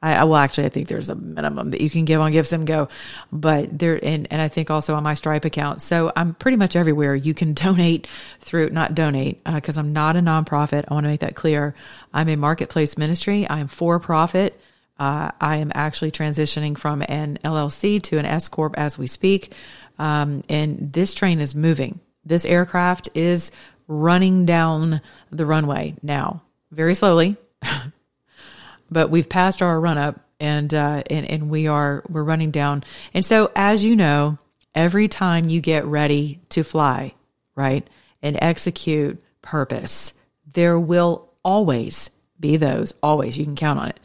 I, 0.03 0.23
well, 0.23 0.37
actually, 0.37 0.65
I 0.65 0.69
think 0.69 0.87
there's 0.87 1.11
a 1.11 1.15
minimum 1.15 1.71
that 1.71 1.81
you 1.81 1.89
can 1.89 2.05
give 2.05 2.19
on 2.19 2.31
Give 2.31 2.47
Send 2.47 2.65
Go, 2.65 2.87
but 3.31 3.77
there, 3.77 4.03
and, 4.03 4.27
and 4.31 4.41
I 4.41 4.47
think 4.47 4.71
also 4.71 4.95
on 4.95 5.03
my 5.03 5.13
Stripe 5.13 5.45
account. 5.45 5.79
So 5.79 6.11
I'm 6.15 6.33
pretty 6.33 6.57
much 6.57 6.75
everywhere. 6.75 7.15
You 7.15 7.35
can 7.35 7.53
donate 7.53 8.07
through, 8.39 8.71
not 8.71 8.95
donate, 8.95 9.43
because 9.43 9.77
uh, 9.77 9.81
I'm 9.81 9.93
not 9.93 10.15
a 10.15 10.19
nonprofit. 10.19 10.85
I 10.89 10.93
want 10.95 11.03
to 11.03 11.09
make 11.09 11.19
that 11.19 11.35
clear. 11.35 11.75
I'm 12.11 12.29
a 12.29 12.35
marketplace 12.35 12.97
ministry. 12.97 13.47
I'm 13.47 13.67
for 13.67 13.99
profit. 13.99 14.59
Uh, 14.97 15.31
I 15.39 15.57
am 15.57 15.71
actually 15.75 16.11
transitioning 16.11 16.75
from 16.75 17.03
an 17.07 17.37
LLC 17.45 18.01
to 18.03 18.17
an 18.17 18.25
S 18.25 18.47
corp 18.47 18.79
as 18.79 18.97
we 18.97 19.05
speak, 19.05 19.53
um, 19.99 20.43
and 20.49 20.91
this 20.91 21.13
train 21.13 21.39
is 21.39 21.53
moving. 21.53 21.99
This 22.25 22.45
aircraft 22.45 23.09
is 23.15 23.51
running 23.87 24.45
down 24.45 25.01
the 25.31 25.45
runway 25.45 25.95
now, 26.01 26.43
very 26.71 26.95
slowly. 26.95 27.37
but 28.91 29.09
we've 29.09 29.29
passed 29.29 29.61
our 29.61 29.79
run 29.79 29.97
up 29.97 30.19
and 30.39 30.73
uh, 30.73 31.03
and 31.09 31.25
and 31.29 31.49
we 31.49 31.67
are 31.67 32.03
we're 32.09 32.23
running 32.23 32.51
down. 32.51 32.83
And 33.13 33.23
so, 33.23 33.51
as 33.55 33.83
you 33.83 33.95
know, 33.95 34.37
every 34.73 35.07
time 35.07 35.49
you 35.49 35.61
get 35.61 35.85
ready 35.85 36.39
to 36.49 36.63
fly, 36.63 37.13
right, 37.55 37.87
and 38.21 38.37
execute 38.41 39.21
purpose, 39.41 40.13
there 40.53 40.79
will 40.79 41.29
always 41.43 42.09
be 42.39 42.57
those. 42.57 42.93
Always, 43.03 43.37
you 43.37 43.45
can 43.45 43.55
count 43.55 43.79
on 43.79 43.89
it. 43.89 43.99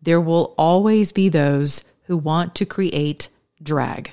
There 0.00 0.20
will 0.20 0.54
always 0.58 1.12
be 1.12 1.28
those 1.28 1.84
who 2.04 2.16
want 2.16 2.56
to 2.56 2.64
create 2.64 3.28
drag, 3.62 4.12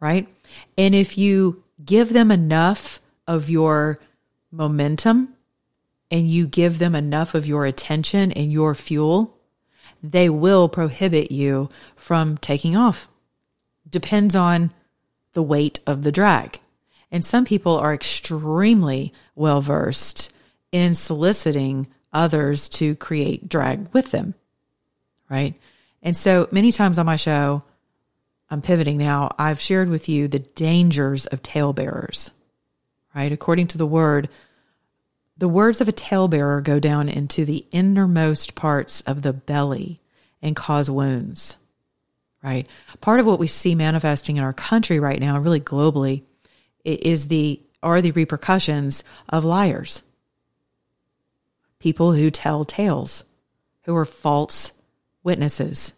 right? 0.00 0.28
And 0.76 0.94
if 0.94 1.18
you 1.18 1.63
give 1.82 2.12
them 2.12 2.30
enough 2.30 3.00
of 3.26 3.48
your 3.48 3.98
momentum 4.50 5.34
and 6.10 6.28
you 6.28 6.46
give 6.46 6.78
them 6.78 6.94
enough 6.94 7.34
of 7.34 7.46
your 7.46 7.66
attention 7.66 8.30
and 8.32 8.52
your 8.52 8.74
fuel, 8.74 9.36
they 10.02 10.28
will 10.28 10.68
prohibit 10.68 11.32
you 11.32 11.68
from 11.96 12.36
taking 12.38 12.76
off. 12.76 13.08
Depends 13.88 14.36
on 14.36 14.72
the 15.32 15.42
weight 15.42 15.80
of 15.86 16.02
the 16.02 16.12
drag. 16.12 16.60
And 17.10 17.24
some 17.24 17.44
people 17.44 17.78
are 17.78 17.94
extremely 17.94 19.12
well 19.34 19.60
versed 19.60 20.32
in 20.72 20.94
soliciting 20.94 21.86
others 22.12 22.68
to 22.68 22.96
create 22.96 23.48
drag 23.48 23.88
with 23.92 24.10
them. 24.10 24.34
Right. 25.28 25.54
And 26.02 26.16
so 26.16 26.48
many 26.50 26.70
times 26.70 26.98
on 26.98 27.06
my 27.06 27.16
show, 27.16 27.62
I'm 28.54 28.62
pivoting 28.62 28.98
now, 28.98 29.34
I've 29.36 29.58
shared 29.58 29.88
with 29.88 30.08
you 30.08 30.28
the 30.28 30.38
dangers 30.38 31.26
of 31.26 31.42
tale 31.42 31.72
bearers. 31.72 32.30
Right. 33.12 33.32
According 33.32 33.66
to 33.68 33.78
the 33.78 33.86
word, 33.86 34.28
the 35.36 35.48
words 35.48 35.80
of 35.80 35.88
a 35.88 35.92
talebearer 35.92 36.60
go 36.60 36.78
down 36.78 37.08
into 37.08 37.44
the 37.44 37.66
innermost 37.72 38.54
parts 38.54 39.00
of 39.00 39.22
the 39.22 39.32
belly 39.32 40.00
and 40.40 40.54
cause 40.54 40.88
wounds, 40.88 41.56
right? 42.44 42.68
Part 43.00 43.18
of 43.18 43.26
what 43.26 43.40
we 43.40 43.48
see 43.48 43.74
manifesting 43.74 44.36
in 44.36 44.44
our 44.44 44.52
country 44.52 45.00
right 45.00 45.18
now, 45.18 45.40
really 45.40 45.58
globally, 45.58 46.22
is 46.84 47.26
the 47.26 47.60
are 47.82 48.00
the 48.00 48.12
repercussions 48.12 49.02
of 49.28 49.44
liars. 49.44 50.04
People 51.80 52.12
who 52.12 52.30
tell 52.30 52.64
tales, 52.64 53.24
who 53.82 53.96
are 53.96 54.04
false 54.04 54.70
witnesses, 55.24 55.92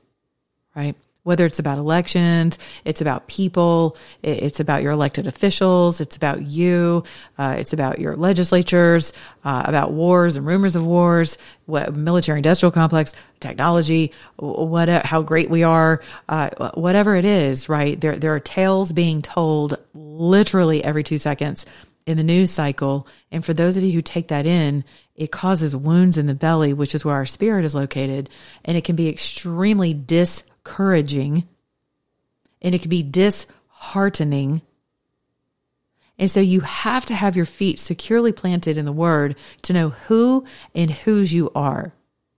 right? 0.75 0.97
Whether 1.27 1.45
it's 1.45 1.59
about 1.59 1.77
elections, 1.77 2.57
it's 2.85 3.01
about 3.01 3.27
people, 3.27 3.97
it's 4.23 4.61
about 4.61 4.85
your 4.85 4.93
elected 4.93 5.27
officials, 5.27 6.01
it's 6.01 6.17
about 6.17 6.43
you, 6.43 7.03
uh, 7.37 7.57
it's 7.59 7.73
about 7.73 7.99
your 7.99 8.15
legislatures, 8.15 9.13
uh, 9.45 9.65
about 9.67 9.91
wars 9.91 10.37
and 10.37 10.47
rumors 10.47 10.77
of 10.77 10.87
wars, 10.87 11.37
what, 11.65 11.97
military 11.97 12.39
industrial 12.39 12.71
complex, 12.71 13.13
technology, 13.41 14.13
what, 14.37 14.89
how 15.05 15.21
great 15.21 15.51
we 15.51 15.65
are, 15.65 16.01
uh, 16.29 16.71
whatever 16.75 17.17
it 17.17 17.25
is, 17.25 17.69
right? 17.69 18.01
There, 18.01 18.15
there 18.15 18.33
are 18.33 18.39
tales 18.39 18.93
being 18.93 19.21
told 19.21 19.79
literally 19.95 20.85
every 20.85 21.03
two 21.03 21.19
seconds. 21.19 21.67
in 22.07 22.17
the 22.17 22.23
news 22.23 22.53
cycle. 22.53 23.09
And 23.33 23.45
for 23.45 23.53
those 23.53 23.77
of 23.77 23.83
you 23.83 23.91
who 23.93 24.01
take 24.01 24.29
that 24.29 24.47
in, 24.47 24.85
it 25.17 25.33
causes 25.33 25.75
wounds 25.75 26.19
in 26.19 26.27
the 26.27 26.35
belly, 26.35 26.73
which 26.73 26.95
is 26.95 27.05
where 27.05 27.17
our 27.17 27.27
spirit 27.27 27.65
is 27.65 27.75
located. 27.75 28.31
And 28.65 28.77
it 28.77 28.85
can 28.85 28.95
be 28.95 29.09
extremely 29.09 29.93
discouraging 30.67 31.47
and 32.61 32.75
it 32.75 32.81
can 32.81 32.89
be 32.89 33.03
disheartening. 33.03 34.63
And 36.19 36.31
so 36.31 36.41
you 36.41 36.61
have 36.61 37.05
to 37.07 37.15
have 37.15 37.37
your 37.37 37.47
feet 37.47 37.79
securely 37.79 38.33
planted 38.33 38.79
in 38.79 38.85
the 38.85 38.93
word 38.93 39.37
to 39.63 39.73
know 39.73 39.91
who 39.91 40.45
and 40.75 40.91
whose 40.91 41.33
you 41.33 41.51
are 41.55 41.93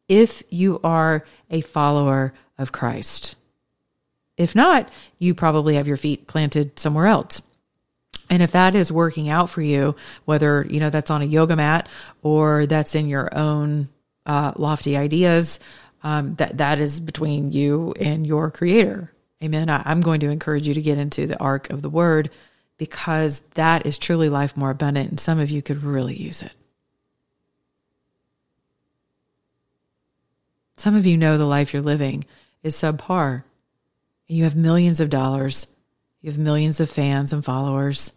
if 0.08 0.42
you 0.50 0.80
are 0.82 1.24
a 1.50 1.60
follower 1.60 2.34
of 2.58 2.72
Christ. 2.72 3.36
If 4.36 4.54
not, 4.54 4.88
you 5.18 5.34
probably 5.34 5.76
have 5.76 5.88
your 5.88 5.96
feet 5.96 6.26
planted 6.26 6.78
somewhere 6.78 7.06
else. 7.06 7.42
And 8.30 8.42
if 8.42 8.52
that 8.52 8.74
is 8.74 8.92
working 8.92 9.28
out 9.28 9.48
for 9.48 9.62
you, 9.62 9.96
whether, 10.24 10.66
you 10.68 10.80
know, 10.80 10.90
that's 10.90 11.10
on 11.10 11.22
a 11.22 11.26
yoga 11.26 11.56
mat 11.56 11.88
or 12.22 12.66
that's 12.66 12.94
in 12.94 13.08
your 13.08 13.34
own 13.36 13.88
uh, 14.26 14.52
lofty 14.56 14.96
ideas, 14.96 15.60
um, 16.08 16.36
that, 16.36 16.56
that 16.56 16.80
is 16.80 17.00
between 17.00 17.52
you 17.52 17.92
and 18.00 18.26
your 18.26 18.50
creator. 18.50 19.12
Amen. 19.44 19.68
I, 19.68 19.82
I'm 19.84 20.00
going 20.00 20.20
to 20.20 20.30
encourage 20.30 20.66
you 20.66 20.72
to 20.72 20.80
get 20.80 20.96
into 20.96 21.26
the 21.26 21.38
ark 21.38 21.68
of 21.68 21.82
the 21.82 21.90
word 21.90 22.30
because 22.78 23.40
that 23.56 23.84
is 23.84 23.98
truly 23.98 24.30
life 24.30 24.56
more 24.56 24.70
abundant 24.70 25.10
and 25.10 25.20
some 25.20 25.38
of 25.38 25.50
you 25.50 25.60
could 25.60 25.84
really 25.84 26.16
use 26.16 26.40
it. 26.40 26.52
Some 30.78 30.96
of 30.96 31.04
you 31.04 31.18
know 31.18 31.36
the 31.36 31.44
life 31.44 31.74
you're 31.74 31.82
living 31.82 32.24
is 32.62 32.74
subpar. 32.74 33.42
and 34.28 34.38
You 34.38 34.44
have 34.44 34.56
millions 34.56 35.00
of 35.00 35.10
dollars. 35.10 35.66
You 36.22 36.30
have 36.30 36.38
millions 36.38 36.80
of 36.80 36.88
fans 36.88 37.34
and 37.34 37.44
followers. 37.44 38.14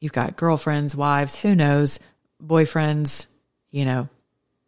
You've 0.00 0.12
got 0.12 0.36
girlfriends, 0.36 0.96
wives, 0.96 1.36
who 1.36 1.54
knows, 1.54 2.00
boyfriends, 2.42 3.26
you 3.70 3.84
know. 3.84 4.08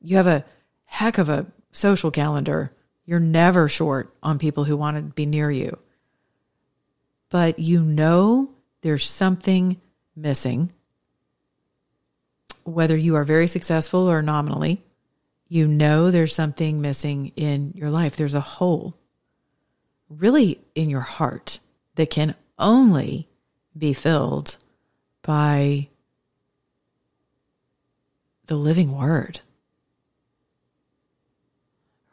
You 0.02 0.18
have 0.18 0.26
a 0.26 0.44
heck 0.84 1.16
of 1.16 1.30
a 1.30 1.46
social 1.72 2.10
calendar. 2.10 2.72
You're 3.04 3.20
never 3.20 3.68
short 3.68 4.14
on 4.22 4.38
people 4.38 4.64
who 4.64 4.76
want 4.76 4.96
to 4.96 5.02
be 5.02 5.26
near 5.26 5.50
you. 5.50 5.78
But 7.28 7.58
you 7.58 7.82
know 7.82 8.50
there's 8.82 9.08
something 9.08 9.80
missing. 10.16 10.72
Whether 12.64 12.96
you 12.96 13.16
are 13.16 13.24
very 13.24 13.46
successful 13.46 14.10
or 14.10 14.22
nominally, 14.22 14.82
you 15.48 15.66
know 15.66 16.10
there's 16.10 16.34
something 16.34 16.80
missing 16.80 17.32
in 17.36 17.72
your 17.74 17.90
life. 17.90 18.16
There's 18.16 18.34
a 18.34 18.40
hole 18.40 18.96
really 20.08 20.60
in 20.74 20.90
your 20.90 21.00
heart 21.00 21.60
that 21.94 22.10
can 22.10 22.34
only 22.58 23.28
be 23.76 23.92
filled 23.92 24.56
by 25.22 25.88
the 28.46 28.56
living 28.56 28.96
word. 28.96 29.40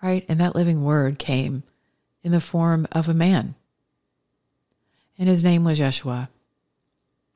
Right? 0.01 0.25
And 0.29 0.39
that 0.39 0.55
living 0.55 0.83
word 0.83 1.19
came 1.19 1.63
in 2.23 2.31
the 2.31 2.41
form 2.41 2.87
of 2.91 3.09
a 3.09 3.13
man. 3.13 3.55
And 5.17 5.27
his 5.27 5.43
name 5.43 5.63
was 5.63 5.79
Yeshua. 5.79 6.29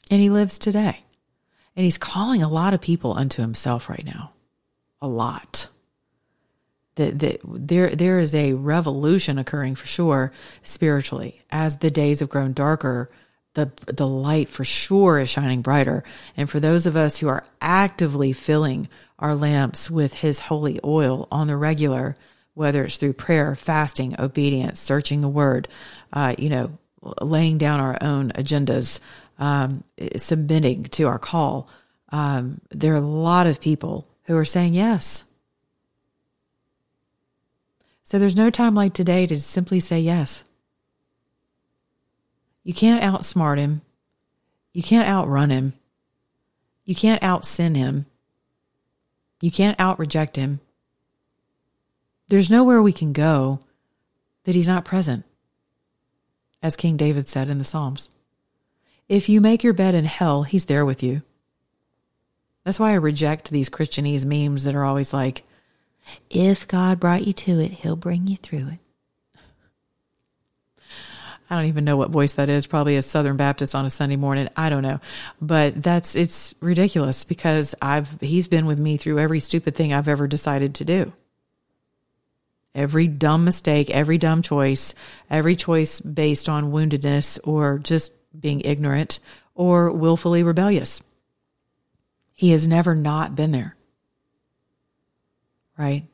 And 0.09 0.21
he 0.21 0.29
lives 0.29 0.59
today. 0.59 1.03
And 1.75 1.83
he's 1.83 1.97
calling 1.97 2.43
a 2.43 2.49
lot 2.49 2.73
of 2.73 2.81
people 2.81 3.13
unto 3.13 3.41
himself 3.41 3.89
right 3.89 4.05
now. 4.05 4.31
A 5.01 5.07
lot 5.07 5.69
that, 6.95 7.19
that 7.19 7.39
there 7.43 7.95
there 7.95 8.19
is 8.19 8.35
a 8.35 8.53
revolution 8.53 9.37
occurring 9.37 9.75
for 9.75 9.87
sure 9.87 10.31
spiritually 10.63 11.41
as 11.49 11.77
the 11.77 11.91
days 11.91 12.19
have 12.19 12.29
grown 12.29 12.53
darker 12.53 13.09
the 13.53 13.71
the 13.85 14.07
light 14.07 14.49
for 14.49 14.63
sure 14.65 15.19
is 15.19 15.29
shining 15.29 15.61
brighter 15.61 16.03
and 16.35 16.49
for 16.49 16.59
those 16.59 16.85
of 16.85 16.95
us 16.95 17.17
who 17.17 17.27
are 17.27 17.45
actively 17.61 18.33
filling 18.33 18.89
our 19.19 19.35
lamps 19.35 19.89
with 19.89 20.13
his 20.13 20.39
holy 20.39 20.79
oil 20.83 21.27
on 21.31 21.47
the 21.47 21.57
regular 21.57 22.15
whether 22.53 22.83
it's 22.85 22.97
through 22.97 23.13
prayer 23.13 23.55
fasting 23.55 24.15
obedience 24.19 24.79
searching 24.79 25.21
the 25.21 25.29
word 25.29 25.67
uh, 26.13 26.35
you 26.37 26.49
know 26.49 26.71
laying 27.21 27.57
down 27.57 27.79
our 27.79 27.97
own 28.01 28.31
agendas 28.31 28.99
um, 29.39 29.83
submitting 30.17 30.83
to 30.83 31.07
our 31.07 31.19
call 31.19 31.69
um, 32.09 32.61
there 32.69 32.93
are 32.93 32.97
a 32.97 33.01
lot 33.01 33.47
of 33.47 33.61
people 33.61 34.07
who 34.23 34.37
are 34.37 34.45
saying 34.45 34.73
yes 34.73 35.25
so 38.11 38.19
there's 38.19 38.35
no 38.35 38.49
time 38.49 38.75
like 38.75 38.93
today 38.93 39.25
to 39.25 39.39
simply 39.39 39.79
say 39.79 40.01
yes. 40.01 40.43
You 42.65 42.73
can't 42.73 43.01
outsmart 43.01 43.57
him. 43.57 43.83
You 44.73 44.83
can't 44.83 45.07
outrun 45.07 45.49
him. 45.49 45.71
You 46.83 46.93
can't 46.93 47.23
out 47.23 47.45
sin 47.45 47.73
him. 47.73 48.05
You 49.39 49.49
can't 49.49 49.79
out 49.79 49.97
reject 49.97 50.35
him. 50.35 50.59
There's 52.31 52.49
nowhere 52.49 52.81
we 52.81 52.93
can 52.93 53.11
go 53.11 53.59
that 54.45 54.55
he's 54.55 54.69
not 54.69 54.85
present, 54.85 55.25
as 56.63 56.77
King 56.77 56.95
David 56.95 57.27
said 57.27 57.49
in 57.49 57.57
the 57.57 57.65
Psalms. 57.65 58.09
If 59.09 59.27
you 59.27 59.41
make 59.41 59.65
your 59.65 59.73
bed 59.73 59.95
in 59.95 60.05
hell, 60.05 60.43
he's 60.43 60.63
there 60.63 60.85
with 60.85 61.03
you. 61.03 61.23
That's 62.63 62.79
why 62.79 62.91
I 62.91 62.93
reject 62.93 63.51
these 63.51 63.69
Christianese 63.69 64.23
memes 64.23 64.63
that 64.63 64.75
are 64.75 64.85
always 64.85 65.11
like, 65.13 65.43
if 66.29 66.69
God 66.69 67.01
brought 67.01 67.27
you 67.27 67.33
to 67.33 67.59
it, 67.59 67.71
He'll 67.71 67.97
bring 67.97 68.27
you 68.27 68.37
through 68.37 68.69
it. 68.69 69.39
I 71.49 71.55
don't 71.57 71.65
even 71.65 71.83
know 71.83 71.97
what 71.97 72.11
voice 72.11 72.31
that 72.35 72.47
is. 72.47 72.65
Probably 72.65 72.95
a 72.95 73.01
Southern 73.01 73.35
Baptist 73.35 73.75
on 73.75 73.83
a 73.83 73.89
Sunday 73.89 74.15
morning. 74.15 74.47
I 74.55 74.69
don't 74.69 74.83
know, 74.83 75.01
but 75.41 75.83
that's 75.83 76.15
it's 76.15 76.55
ridiculous 76.61 77.25
because 77.25 77.75
I've 77.81 78.21
he's 78.21 78.47
been 78.47 78.67
with 78.67 78.79
me 78.79 78.95
through 78.95 79.19
every 79.19 79.41
stupid 79.41 79.75
thing 79.75 79.91
I've 79.91 80.07
ever 80.07 80.27
decided 80.27 80.75
to 80.75 80.85
do. 80.85 81.11
Every 82.73 83.07
dumb 83.07 83.43
mistake, 83.43 83.89
every 83.89 84.17
dumb 84.17 84.41
choice, 84.41 84.95
every 85.29 85.55
choice 85.55 85.99
based 85.99 86.47
on 86.47 86.71
woundedness 86.71 87.39
or 87.43 87.79
just 87.79 88.13
being 88.39 88.61
ignorant 88.61 89.19
or 89.55 89.91
willfully 89.91 90.43
rebellious. 90.43 91.03
He 92.33 92.51
has 92.51 92.67
never 92.67 92.95
not 92.95 93.35
been 93.35 93.51
there 93.51 93.75
right? 95.81 96.05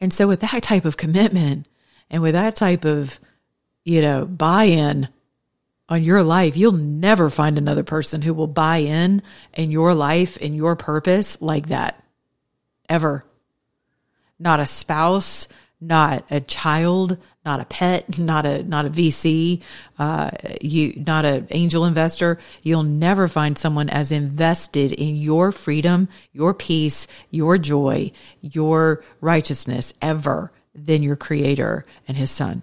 And 0.00 0.12
so 0.12 0.28
with 0.28 0.40
that 0.40 0.62
type 0.62 0.84
of 0.84 0.96
commitment 0.96 1.66
and 2.08 2.22
with 2.22 2.34
that 2.34 2.54
type 2.54 2.84
of, 2.84 3.18
you 3.84 4.00
know, 4.00 4.24
buy 4.24 4.64
in 4.64 5.08
on 5.88 6.04
your 6.04 6.22
life, 6.22 6.56
you'll 6.56 6.72
never 6.72 7.28
find 7.28 7.58
another 7.58 7.82
person 7.82 8.22
who 8.22 8.32
will 8.32 8.46
buy 8.46 8.78
in 8.78 9.22
in 9.54 9.70
your 9.70 9.94
life 9.94 10.38
and 10.40 10.54
your 10.54 10.76
purpose 10.76 11.42
like 11.42 11.68
that. 11.68 12.02
Ever. 12.88 13.24
Not 14.38 14.60
a 14.60 14.66
spouse, 14.66 15.48
not 15.80 16.24
a 16.30 16.40
child, 16.40 17.18
not 17.44 17.60
a 17.60 17.64
pet, 17.64 18.18
not 18.18 18.44
a 18.44 18.62
not 18.62 18.86
a 18.86 18.90
VC, 18.90 19.62
uh, 19.98 20.30
you 20.60 21.02
not 21.06 21.24
an 21.24 21.46
angel 21.50 21.84
investor. 21.84 22.38
You'll 22.62 22.82
never 22.82 23.28
find 23.28 23.56
someone 23.56 23.88
as 23.88 24.10
invested 24.10 24.92
in 24.92 25.16
your 25.16 25.52
freedom, 25.52 26.08
your 26.32 26.52
peace, 26.52 27.06
your 27.30 27.58
joy, 27.58 28.12
your 28.40 29.04
righteousness 29.20 29.94
ever 30.02 30.52
than 30.74 31.02
your 31.02 31.16
Creator 31.16 31.84
and 32.06 32.16
His 32.16 32.30
Son. 32.30 32.62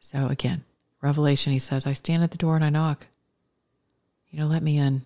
So 0.00 0.26
again, 0.26 0.64
Revelation, 1.00 1.52
he 1.52 1.58
says, 1.58 1.86
I 1.86 1.92
stand 1.92 2.22
at 2.22 2.30
the 2.30 2.38
door 2.38 2.56
and 2.56 2.64
I 2.64 2.70
knock. 2.70 3.06
You 4.30 4.40
know, 4.40 4.46
let 4.46 4.62
me 4.62 4.78
in. 4.78 5.02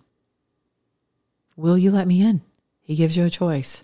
Will 1.55 1.77
you 1.77 1.91
let 1.91 2.07
me 2.07 2.21
in? 2.21 2.41
He 2.81 2.95
gives 2.95 3.15
you 3.15 3.25
a 3.25 3.29
choice 3.29 3.83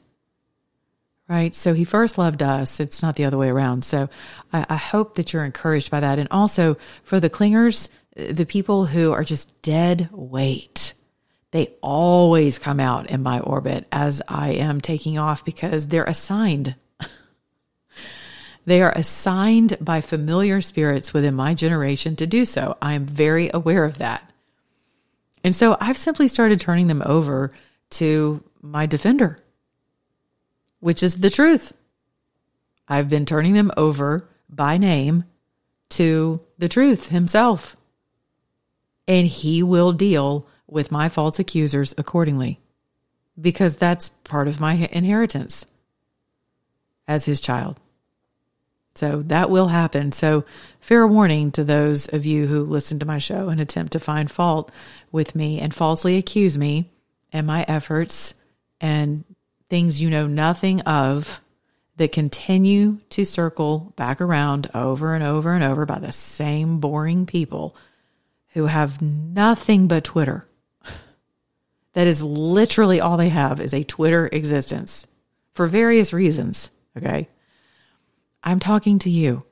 right? 1.30 1.54
So 1.54 1.74
he 1.74 1.84
first 1.84 2.18
loved 2.18 2.42
us. 2.42 2.80
It's 2.80 3.04
not 3.04 3.15
the 3.15 3.26
other 3.26 3.38
way 3.38 3.50
around. 3.50 3.86
So 3.86 4.10
I, 4.52 4.65
I, 4.68 4.76
hope 4.76 5.15
that 5.15 5.32
you're 5.32 5.46
encouraged 5.46 5.92
by 5.92 6.00
that. 6.00 6.18
And 6.18 6.28
also 6.32 6.76
for 7.04 7.20
the 7.20 7.30
clingers, 7.30 7.89
the 8.15 8.48
people 8.48 8.88
who 8.88 9.13
are 9.13 9.24
just 9.24 9.62
dead 9.62 10.10
weight, 10.12 10.94
they 11.52 11.68
always 11.82 12.58
come 12.58 12.80
out 12.80 13.12
in 13.12 13.22
my 13.22 13.39
orbit 13.39 13.88
as 13.92 14.24
I 14.28 14.50
am 14.54 14.82
taking 14.82 15.20
off 15.20 15.46
because 15.46 15.88
they're 15.88 16.04
assigned. 16.04 16.76
they 18.65 18.82
are 18.82 18.94
assigned 18.96 19.78
by 19.80 20.02
familiar 20.02 20.62
spirits 20.62 21.13
within 21.13 21.36
my 21.36 21.54
generation 21.54 22.15
to 22.15 22.26
do 22.26 22.44
so. 22.44 22.76
I 22.82 22.94
am 22.94 23.06
very 23.06 23.52
aware 23.54 23.86
of 23.86 24.00
that. 24.00 24.28
And 25.44 25.56
so 25.56 25.78
I've 25.80 25.98
simply 25.98 26.28
started 26.28 26.60
turning 26.60 26.88
them 26.88 27.04
over 27.06 27.52
to 27.92 28.44
my 28.62 28.88
defender 28.88 29.38
which 30.80 31.04
is 31.04 31.18
the 31.18 31.30
truth. 31.30 31.74
I've 32.88 33.10
been 33.10 33.26
turning 33.26 33.54
them 33.54 33.72
over 33.78 34.28
by 34.50 34.78
name 34.78 35.26
to 35.92 36.42
the 36.58 36.70
truth 36.70 37.10
himself. 37.10 37.76
And 39.08 39.28
he 39.28 39.63
will 39.63 39.92
deal 39.92 40.48
with 40.68 40.92
my 40.92 41.10
false 41.10 41.39
accusers 41.39 41.94
accordingly 41.98 42.60
because 43.39 43.78
that's 43.78 44.10
part 44.24 44.48
of 44.48 44.60
my 44.60 44.74
inheritance 44.92 45.65
as 47.08 47.26
his 47.26 47.39
child. 47.39 47.80
So 48.96 49.22
that 49.28 49.50
will 49.50 49.68
happen. 49.68 50.12
So, 50.12 50.44
fair 50.82 51.08
warning 51.08 51.52
to 51.52 51.63
those 51.63 52.08
of 52.08 52.26
you 52.26 52.48
who 52.48 52.65
listen 52.65 53.00
to 53.00 53.06
my 53.06 53.20
show 53.20 53.50
and 53.50 53.62
attempt 53.62 53.94
to 53.94 54.00
find 54.00 54.30
fault 54.30 54.72
with 55.12 55.36
me 55.36 55.60
and 55.60 55.74
falsely 55.74 56.18
accuse 56.18 56.58
me 56.58 56.92
and 57.32 57.48
my 57.48 57.63
efforts 57.68 58.34
and 58.82 59.24
things 59.69 60.01
you 60.01 60.10
know 60.10 60.27
nothing 60.27 60.82
of 60.82 61.41
that 61.97 62.12
continue 62.12 62.97
to 63.10 63.25
circle 63.25 63.93
back 63.95 64.21
around 64.21 64.69
over 64.73 65.15
and 65.15 65.23
over 65.23 65.53
and 65.53 65.63
over 65.63 65.86
by 65.86 65.99
the 65.99 66.12
same 66.12 66.79
boring 66.79 67.25
people 67.25 67.75
who 68.53 68.65
have 68.65 69.01
nothing 69.01 69.88
but 69.88 70.03
Twitter. 70.03 70.47
That 71.93 72.05
is 72.05 72.21
literally 72.21 73.01
all 73.01 73.17
they 73.17 73.29
have 73.29 73.60
is 73.60 73.73
a 73.73 73.84
Twitter 73.84 74.29
existence 74.32 75.08
for 75.53 75.65
various 75.65 76.13
reasons. 76.13 76.69
Okay. 76.95 77.27
I'm 78.43 78.60
talking 78.60 78.99
to 78.99 79.10
you. 79.10 79.43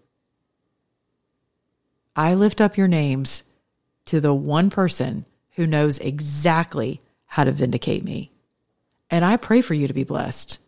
I 2.16 2.36
lift 2.36 2.62
up 2.62 2.78
your 2.78 2.88
names 2.88 3.44
to 4.06 4.22
the 4.22 4.34
one 4.34 4.70
person 4.70 5.26
who 5.56 5.68
knows 5.68 6.00
exactly 6.00 7.02
how 7.26 7.44
to 7.44 7.52
vindicate 7.52 8.04
me. 8.04 8.32
And 9.10 9.24
I 9.24 9.38
pray 9.38 9.62
for 9.62 9.74
you 9.74 9.88
to 9.88 9.94
be 9.94 10.04
blessed. 10.04 10.60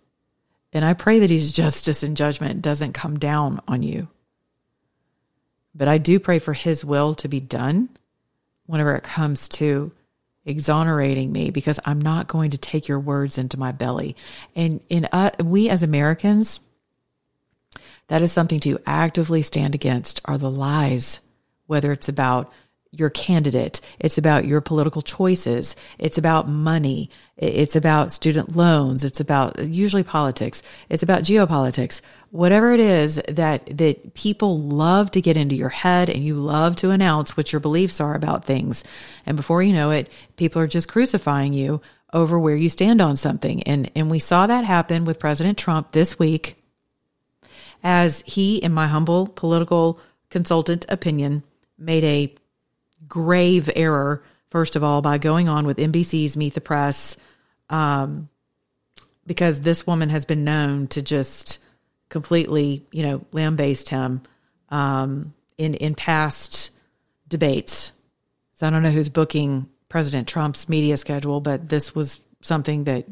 And 0.72 0.86
I 0.86 0.94
pray 0.94 1.20
that 1.20 1.30
his 1.30 1.52
justice 1.52 2.04
and 2.04 2.16
judgment 2.16 2.62
doesn't 2.62 2.94
come 2.94 3.18
down 3.20 3.62
on 3.68 3.84
you. 3.84 4.08
But 5.74 5.88
I 5.88 5.98
do 5.98 6.20
pray 6.20 6.40
for 6.40 6.54
his 6.54 6.86
will 6.86 7.16
to 7.16 7.28
be 7.28 7.40
done 7.40 7.90
whenever 8.66 8.94
it 8.96 9.04
comes 9.04 9.50
to 9.50 9.92
exonerating 10.46 11.32
me 11.32 11.50
because 11.52 11.80
I'm 11.86 12.02
not 12.02 12.28
going 12.28 12.52
to 12.52 12.58
take 12.58 12.88
your 12.88 13.00
words 13.00 13.38
into 13.38 13.60
my 13.60 13.72
belly. 13.72 14.16
And 14.56 14.82
in 14.90 15.08
uh, 15.12 15.32
we 15.44 15.70
as 15.70 15.84
Americans, 15.84 16.60
that 18.08 18.22
is 18.22 18.32
something 18.32 18.60
to 18.62 18.80
actively 18.86 19.42
stand 19.42 19.76
against 19.76 20.22
are 20.26 20.38
the 20.38 20.50
lies, 20.52 21.22
whether 21.68 21.92
it's 21.92 22.10
about 22.10 22.52
your 22.92 23.10
candidate. 23.10 23.82
It's 24.00 24.18
about 24.18 24.46
your 24.46 24.62
political 24.62 25.02
choices. 25.02 25.76
It's 26.00 26.18
about 26.18 26.50
money. 26.50 27.12
It's 27.38 27.76
about 27.76 28.12
student 28.12 28.56
loans. 28.56 29.04
It's 29.04 29.20
about 29.20 29.60
usually 29.68 30.04
politics. 30.04 30.64
It's 30.90 31.04
about 31.04 31.22
geopolitics. 31.22 32.02
Whatever 32.32 32.74
it 32.74 32.80
is 32.80 33.22
that, 33.28 33.78
that 33.78 34.16
people 34.16 34.60
love 34.60 35.12
to 35.12 35.22
get 35.22 35.38
into 35.38 35.56
your 35.56 35.70
head 35.70 36.10
and 36.10 36.24
you 36.24 36.36
love 36.36 36.76
to 36.78 36.90
announce 36.90 37.38
what 37.38 37.54
your 37.54 37.60
beliefs 37.60 38.02
are 38.02 38.16
about 38.16 38.46
things. 38.46 38.84
And 39.26 39.38
before 39.38 39.62
you 39.62 39.74
know 39.74 39.92
it, 39.92 40.10
people 40.36 40.62
are 40.62 40.68
just 40.68 40.88
crucifying 40.88 41.54
you 41.54 41.82
over 42.12 42.40
where 42.40 42.56
you 42.56 42.70
stand 42.70 43.02
on 43.02 43.18
something. 43.18 43.62
And, 43.64 43.92
and 43.96 44.10
we 44.10 44.20
saw 44.20 44.48
that 44.48 44.66
happen 44.66 45.06
with 45.06 45.20
President 45.20 45.60
Trump 45.60 45.92
this 45.92 46.18
week 46.18 46.56
as 47.84 48.24
he, 48.26 48.58
in 48.58 48.74
my 48.74 48.88
humble 48.88 49.28
political 49.28 50.00
consultant 50.30 50.86
opinion, 50.90 51.44
made 51.78 52.04
a 52.04 52.36
grave 53.10 53.70
error, 53.76 54.24
first 54.50 54.76
of 54.76 54.84
all, 54.84 55.02
by 55.02 55.18
going 55.18 55.50
on 55.50 55.66
with 55.66 55.78
NBC's 55.78 56.38
Meet 56.38 56.54
the 56.54 56.62
Press, 56.62 57.18
um, 57.70 58.30
because 59.26 59.62
this 59.62 59.86
woman 59.86 60.10
has 60.10 60.26
been 60.26 60.44
known 60.44 60.88
to 60.88 61.02
just 61.02 61.60
completely, 62.10 62.86
you 62.92 63.04
know, 63.04 63.26
lambaste 63.32 63.90
him 63.90 64.22
um, 64.70 65.34
in 65.58 65.74
in 65.76 65.96
past 65.96 66.72
debates. 67.28 67.92
So 68.56 68.68
I 68.68 68.70
don't 68.70 68.84
know 68.84 68.92
who's 68.92 69.10
booking 69.10 69.70
President 69.90 70.28
Trump's 70.28 70.70
media 70.70 70.98
schedule, 70.98 71.42
but 71.42 71.70
this 71.70 71.94
was 71.94 72.20
something 72.42 72.86
that 72.86 73.06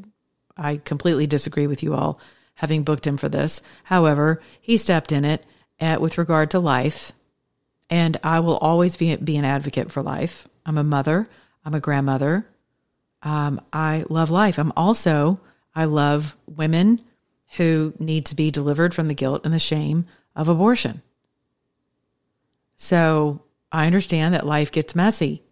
I 0.55 0.77
completely 0.77 1.27
disagree 1.27 1.67
with 1.67 1.83
you 1.83 1.93
all 1.93 2.19
having 2.55 2.83
booked 2.83 3.05
him 3.05 3.17
for 3.17 3.29
this. 3.29 3.61
However, 3.83 4.41
he 4.61 4.77
stepped 4.77 5.11
in 5.11 5.25
it 5.25 5.45
at, 5.79 6.01
with 6.01 6.17
regard 6.17 6.51
to 6.51 6.59
life 6.59 7.11
and 7.89 8.17
I 8.23 8.39
will 8.39 8.57
always 8.57 8.97
be, 8.97 9.15
be 9.15 9.37
an 9.37 9.45
advocate 9.45 9.91
for 9.91 10.01
life. 10.01 10.47
I'm 10.65 10.77
a 10.77 10.83
mother. 10.83 11.27
I'm 11.63 11.73
a 11.73 11.79
grandmother. 11.79 12.47
Um, 13.23 13.61
I 13.71 14.05
love 14.09 14.29
life. 14.29 14.57
I'm 14.57 14.73
also, 14.75 15.39
I 15.75 15.85
love 15.85 16.35
women 16.45 17.01
who 17.55 17.93
need 17.99 18.25
to 18.27 18.35
be 18.35 18.51
delivered 18.51 18.93
from 18.93 19.07
the 19.07 19.13
guilt 19.13 19.41
and 19.45 19.53
the 19.53 19.59
shame 19.59 20.05
of 20.35 20.47
abortion. 20.47 21.01
So 22.75 23.41
I 23.71 23.85
understand 23.85 24.33
that 24.33 24.45
life 24.45 24.71
gets 24.71 24.95
messy. 24.95 25.43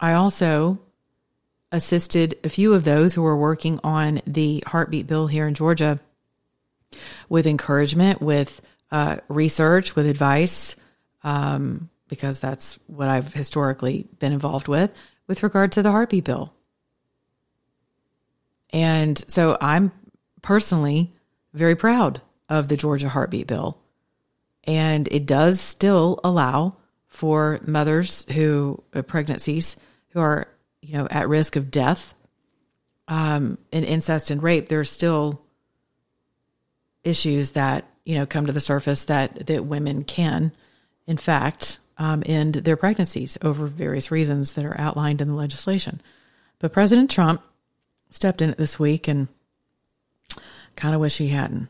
I 0.00 0.14
also 0.14 0.80
assisted 1.70 2.38
a 2.44 2.48
few 2.48 2.74
of 2.74 2.84
those 2.84 3.14
who 3.14 3.22
were 3.22 3.36
working 3.36 3.80
on 3.84 4.20
the 4.26 4.62
heartbeat 4.66 5.06
bill 5.06 5.26
here 5.26 5.46
in 5.46 5.54
Georgia 5.54 6.00
with 7.28 7.46
encouragement, 7.46 8.20
with 8.20 8.60
uh, 8.90 9.16
research, 9.28 9.96
with 9.96 10.06
advice, 10.06 10.76
um, 11.22 11.88
because 12.08 12.38
that's 12.38 12.78
what 12.86 13.08
I've 13.08 13.32
historically 13.32 14.06
been 14.18 14.32
involved 14.32 14.68
with 14.68 14.94
with 15.26 15.42
regard 15.42 15.72
to 15.72 15.82
the 15.82 15.90
heartbeat 15.90 16.24
bill. 16.24 16.52
And 18.70 19.22
so 19.28 19.56
I'm 19.60 19.92
personally 20.42 21.12
very 21.52 21.76
proud 21.76 22.20
of 22.48 22.68
the 22.68 22.76
Georgia 22.76 23.08
heartbeat 23.08 23.46
bill. 23.46 23.78
And 24.64 25.08
it 25.08 25.26
does 25.26 25.60
still 25.60 26.20
allow 26.24 26.76
for 27.06 27.60
mothers 27.66 28.24
who, 28.32 28.82
uh, 28.92 29.02
pregnancies 29.02 29.76
who 30.08 30.20
are, 30.20 30.48
you 30.82 30.98
know, 30.98 31.06
at 31.10 31.28
risk 31.28 31.56
of 31.56 31.70
death 31.70 32.14
um, 33.08 33.58
in 33.70 33.84
incest 33.84 34.30
and 34.30 34.42
rape. 34.42 34.68
There's 34.68 34.90
still 34.90 35.40
issues 37.04 37.52
that 37.52 37.84
you 38.04 38.16
know 38.16 38.26
come 38.26 38.46
to 38.46 38.52
the 38.52 38.60
surface 38.60 39.04
that 39.06 39.46
that 39.46 39.64
women 39.64 40.04
can, 40.04 40.52
in 41.06 41.16
fact, 41.16 41.78
um, 41.98 42.22
end 42.26 42.54
their 42.54 42.76
pregnancies 42.76 43.38
over 43.42 43.66
various 43.66 44.10
reasons 44.10 44.54
that 44.54 44.64
are 44.64 44.78
outlined 44.80 45.20
in 45.20 45.28
the 45.28 45.34
legislation. 45.34 46.00
But 46.58 46.72
President 46.72 47.10
Trump 47.10 47.42
stepped 48.10 48.42
in 48.42 48.50
it 48.50 48.58
this 48.58 48.78
week 48.78 49.08
and 49.08 49.28
kind 50.76 50.94
of 50.94 51.00
wish 51.00 51.18
he 51.18 51.28
hadn't. 51.28 51.68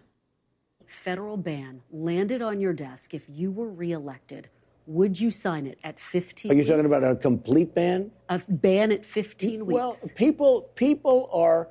Federal 0.86 1.36
ban 1.36 1.82
landed 1.92 2.40
on 2.40 2.60
your 2.60 2.72
desk 2.72 3.12
if 3.12 3.24
you 3.28 3.50
were 3.50 3.68
reelected. 3.68 4.48
Would 4.86 5.18
you 5.18 5.30
sign 5.30 5.66
it 5.66 5.78
at 5.82 5.98
15? 5.98 6.50
Are 6.50 6.54
you 6.54 6.58
weeks? 6.58 6.70
talking 6.70 6.86
about 6.86 7.04
a 7.04 7.16
complete 7.16 7.74
ban? 7.74 8.10
a 8.28 8.40
ban 8.48 8.92
at 8.92 9.04
15 9.04 9.66
weeks? 9.66 9.74
Well, 9.74 9.96
people 10.14 10.70
people 10.74 11.28
are 11.32 11.68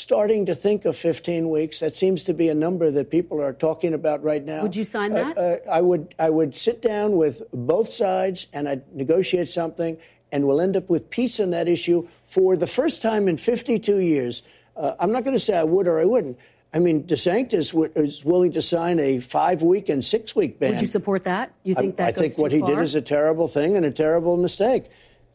starting 0.00 0.46
to 0.46 0.54
think 0.54 0.84
of 0.84 0.96
15 0.96 1.48
weeks. 1.48 1.80
That 1.80 1.96
seems 1.96 2.22
to 2.24 2.34
be 2.34 2.48
a 2.48 2.54
number 2.54 2.90
that 2.90 3.10
people 3.10 3.40
are 3.42 3.52
talking 3.52 3.94
about 3.94 4.22
right 4.22 4.44
now. 4.44 4.62
Would 4.62 4.76
you 4.76 4.84
sign 4.84 5.12
Uh, 5.12 5.32
that? 5.34 5.38
uh, 5.38 5.70
I 5.70 5.80
would. 5.80 6.14
I 6.18 6.30
would 6.30 6.56
sit 6.56 6.82
down 6.82 7.16
with 7.16 7.42
both 7.52 7.88
sides 7.88 8.46
and 8.52 8.68
I'd 8.68 8.82
negotiate 8.94 9.48
something, 9.48 9.96
and 10.32 10.46
we'll 10.46 10.60
end 10.60 10.76
up 10.76 10.90
with 10.90 11.08
peace 11.10 11.40
on 11.40 11.50
that 11.50 11.68
issue 11.68 12.06
for 12.24 12.56
the 12.56 12.66
first 12.66 13.00
time 13.02 13.26
in 13.28 13.36
52 13.36 13.98
years. 13.98 14.42
Uh, 14.76 14.92
I'm 15.00 15.12
not 15.12 15.24
going 15.24 15.34
to 15.36 15.40
say 15.40 15.56
I 15.56 15.64
would 15.64 15.86
or 15.88 15.98
I 15.98 16.04
wouldn't. 16.04 16.38
I 16.74 16.78
mean, 16.78 17.04
DeSantis 17.04 17.70
w- 17.72 17.90
is 17.96 18.22
willing 18.24 18.52
to 18.52 18.60
sign 18.60 18.98
a 18.98 19.20
five-week 19.20 19.88
and 19.88 20.04
six-week 20.04 20.58
ban. 20.58 20.72
Would 20.72 20.82
you 20.82 20.86
support 20.88 21.24
that? 21.24 21.52
You 21.62 21.74
think 21.74 21.94
I, 21.94 21.96
that 21.96 22.08
I 22.08 22.12
goes 22.12 22.20
think 22.20 22.38
what 22.38 22.52
he 22.52 22.58
far? 22.60 22.68
did 22.74 22.78
is 22.80 22.94
a 22.94 23.00
terrible 23.00 23.48
thing 23.48 23.76
and 23.76 23.86
a 23.86 23.90
terrible 23.90 24.36
mistake. 24.36 24.84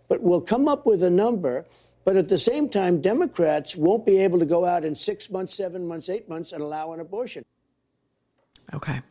But 0.08 0.22
we'll 0.22 0.42
come 0.42 0.68
up 0.68 0.86
with 0.86 1.02
a 1.02 1.10
number. 1.10 1.66
But 2.04 2.18
at 2.18 2.28
the 2.28 2.38
same 2.38 2.70
time, 2.70 3.02
Democrats 3.02 3.76
won't 3.76 4.06
be 4.06 4.18
able 4.18 4.40
to 4.40 4.46
go 4.46 4.66
out 4.66 4.84
in 4.84 4.96
six 4.96 5.30
months, 5.30 5.54
seven 5.54 5.88
months, 5.88 6.10
eight 6.10 6.28
months 6.28 6.52
and 6.52 6.62
allow 6.62 6.94
an 6.94 7.00
abortion. 7.00 7.46
Okay. 8.74 9.02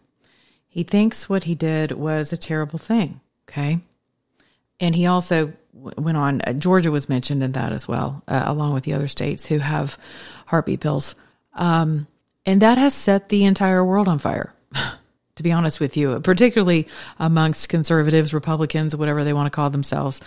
He 0.69 0.83
thinks 0.83 1.29
what 1.29 1.45
he 1.45 1.55
did 1.55 1.93
was 1.93 2.33
a 2.33 2.37
terrible 2.37 2.79
thing. 2.79 3.21
Okay. 3.49 3.81
And 4.81 4.95
he 4.95 5.07
also 5.07 5.53
went 5.73 6.17
on, 6.17 6.41
uh, 6.43 6.53
Georgia 6.55 6.91
was 6.91 7.09
mentioned 7.09 7.43
in 7.43 7.53
that 7.53 7.73
as 7.73 7.87
well, 7.87 8.23
uh, 8.27 8.45
along 8.47 8.75
with 8.75 8.85
the 8.85 8.95
other 8.95 9.09
states 9.09 9.47
who 9.47 9.59
have 9.59 9.99
heartbeat 10.47 10.81
bills. 10.81 11.15
Um, 11.55 12.07
and 12.47 12.63
that 12.63 12.79
has 12.79 12.95
set 12.95 13.29
the 13.29 13.45
entire 13.45 13.85
world 13.85 14.09
on 14.09 14.19
fire, 14.19 14.53
to 15.41 15.43
be 15.43 15.53
honest 15.53 15.81
with 15.81 15.97
you, 15.97 16.21
particularly 16.21 16.87
amongst 17.19 17.71
conservatives, 17.71 18.35
Republicans, 18.35 18.95
whatever 18.95 19.25
they 19.25 19.33
want 19.33 19.47
to 19.47 19.51
call 19.51 19.71
themselves. 19.71 20.21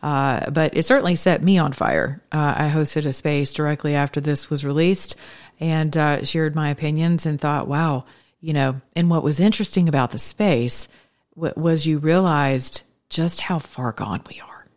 Uh, 0.00 0.48
but 0.48 0.76
it 0.76 0.84
certainly 0.84 1.16
set 1.16 1.42
me 1.42 1.58
on 1.58 1.72
fire. 1.72 2.22
Uh, 2.30 2.54
I 2.56 2.68
hosted 2.68 3.04
a 3.04 3.12
space 3.12 3.52
directly 3.52 3.96
after 3.96 4.20
this 4.20 4.48
was 4.48 4.64
released 4.64 5.16
and 5.58 5.96
uh, 5.96 6.24
shared 6.24 6.54
my 6.54 6.68
opinions 6.68 7.26
and 7.26 7.40
thought, 7.40 7.66
wow, 7.66 8.04
you 8.40 8.52
know, 8.52 8.80
and 8.94 9.10
what 9.10 9.24
was 9.24 9.40
interesting 9.40 9.88
about 9.88 10.12
the 10.12 10.20
space 10.20 10.86
w- 11.34 11.54
was 11.56 11.84
you 11.84 11.98
realized 11.98 12.82
just 13.08 13.40
how 13.40 13.58
far 13.58 13.90
gone 13.90 14.22
we 14.28 14.40
are. 14.40 14.68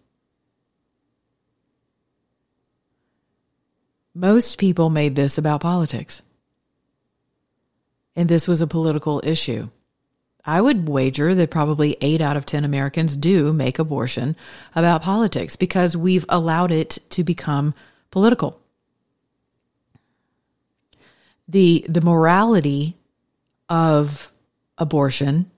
Most 4.16 4.58
people 4.58 4.90
made 4.90 5.16
this 5.16 5.38
about 5.38 5.62
politics. 5.62 6.24
And 8.16 8.30
this 8.30 8.48
was 8.48 8.62
a 8.62 8.68
political 8.68 9.22
issue. 9.24 9.70
I 10.46 10.60
would 10.60 10.90
wager 10.90 11.34
that 11.36 11.52
probably 11.52 11.98
eight 12.02 12.20
out 12.20 12.36
of 12.36 12.46
10 12.46 12.66
Americans 12.66 13.16
do 13.16 13.54
make 13.54 13.80
abortion 13.80 14.36
about 14.76 15.02
politics 15.02 15.56
because 15.56 15.96
we've 15.96 16.26
allowed 16.28 16.72
it 16.72 16.98
to 17.12 17.24
become 17.24 17.74
political. 18.12 18.60
The, 21.48 21.86
the 21.88 22.02
morality 22.02 22.98
of 23.70 24.30
abortion, 24.78 25.50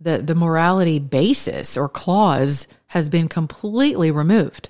the, 0.00 0.18
the 0.18 0.34
morality 0.34 0.98
basis 0.98 1.76
or 1.76 1.88
clause 1.88 2.68
has 2.86 3.08
been 3.08 3.28
completely 3.28 4.10
removed. 4.10 4.68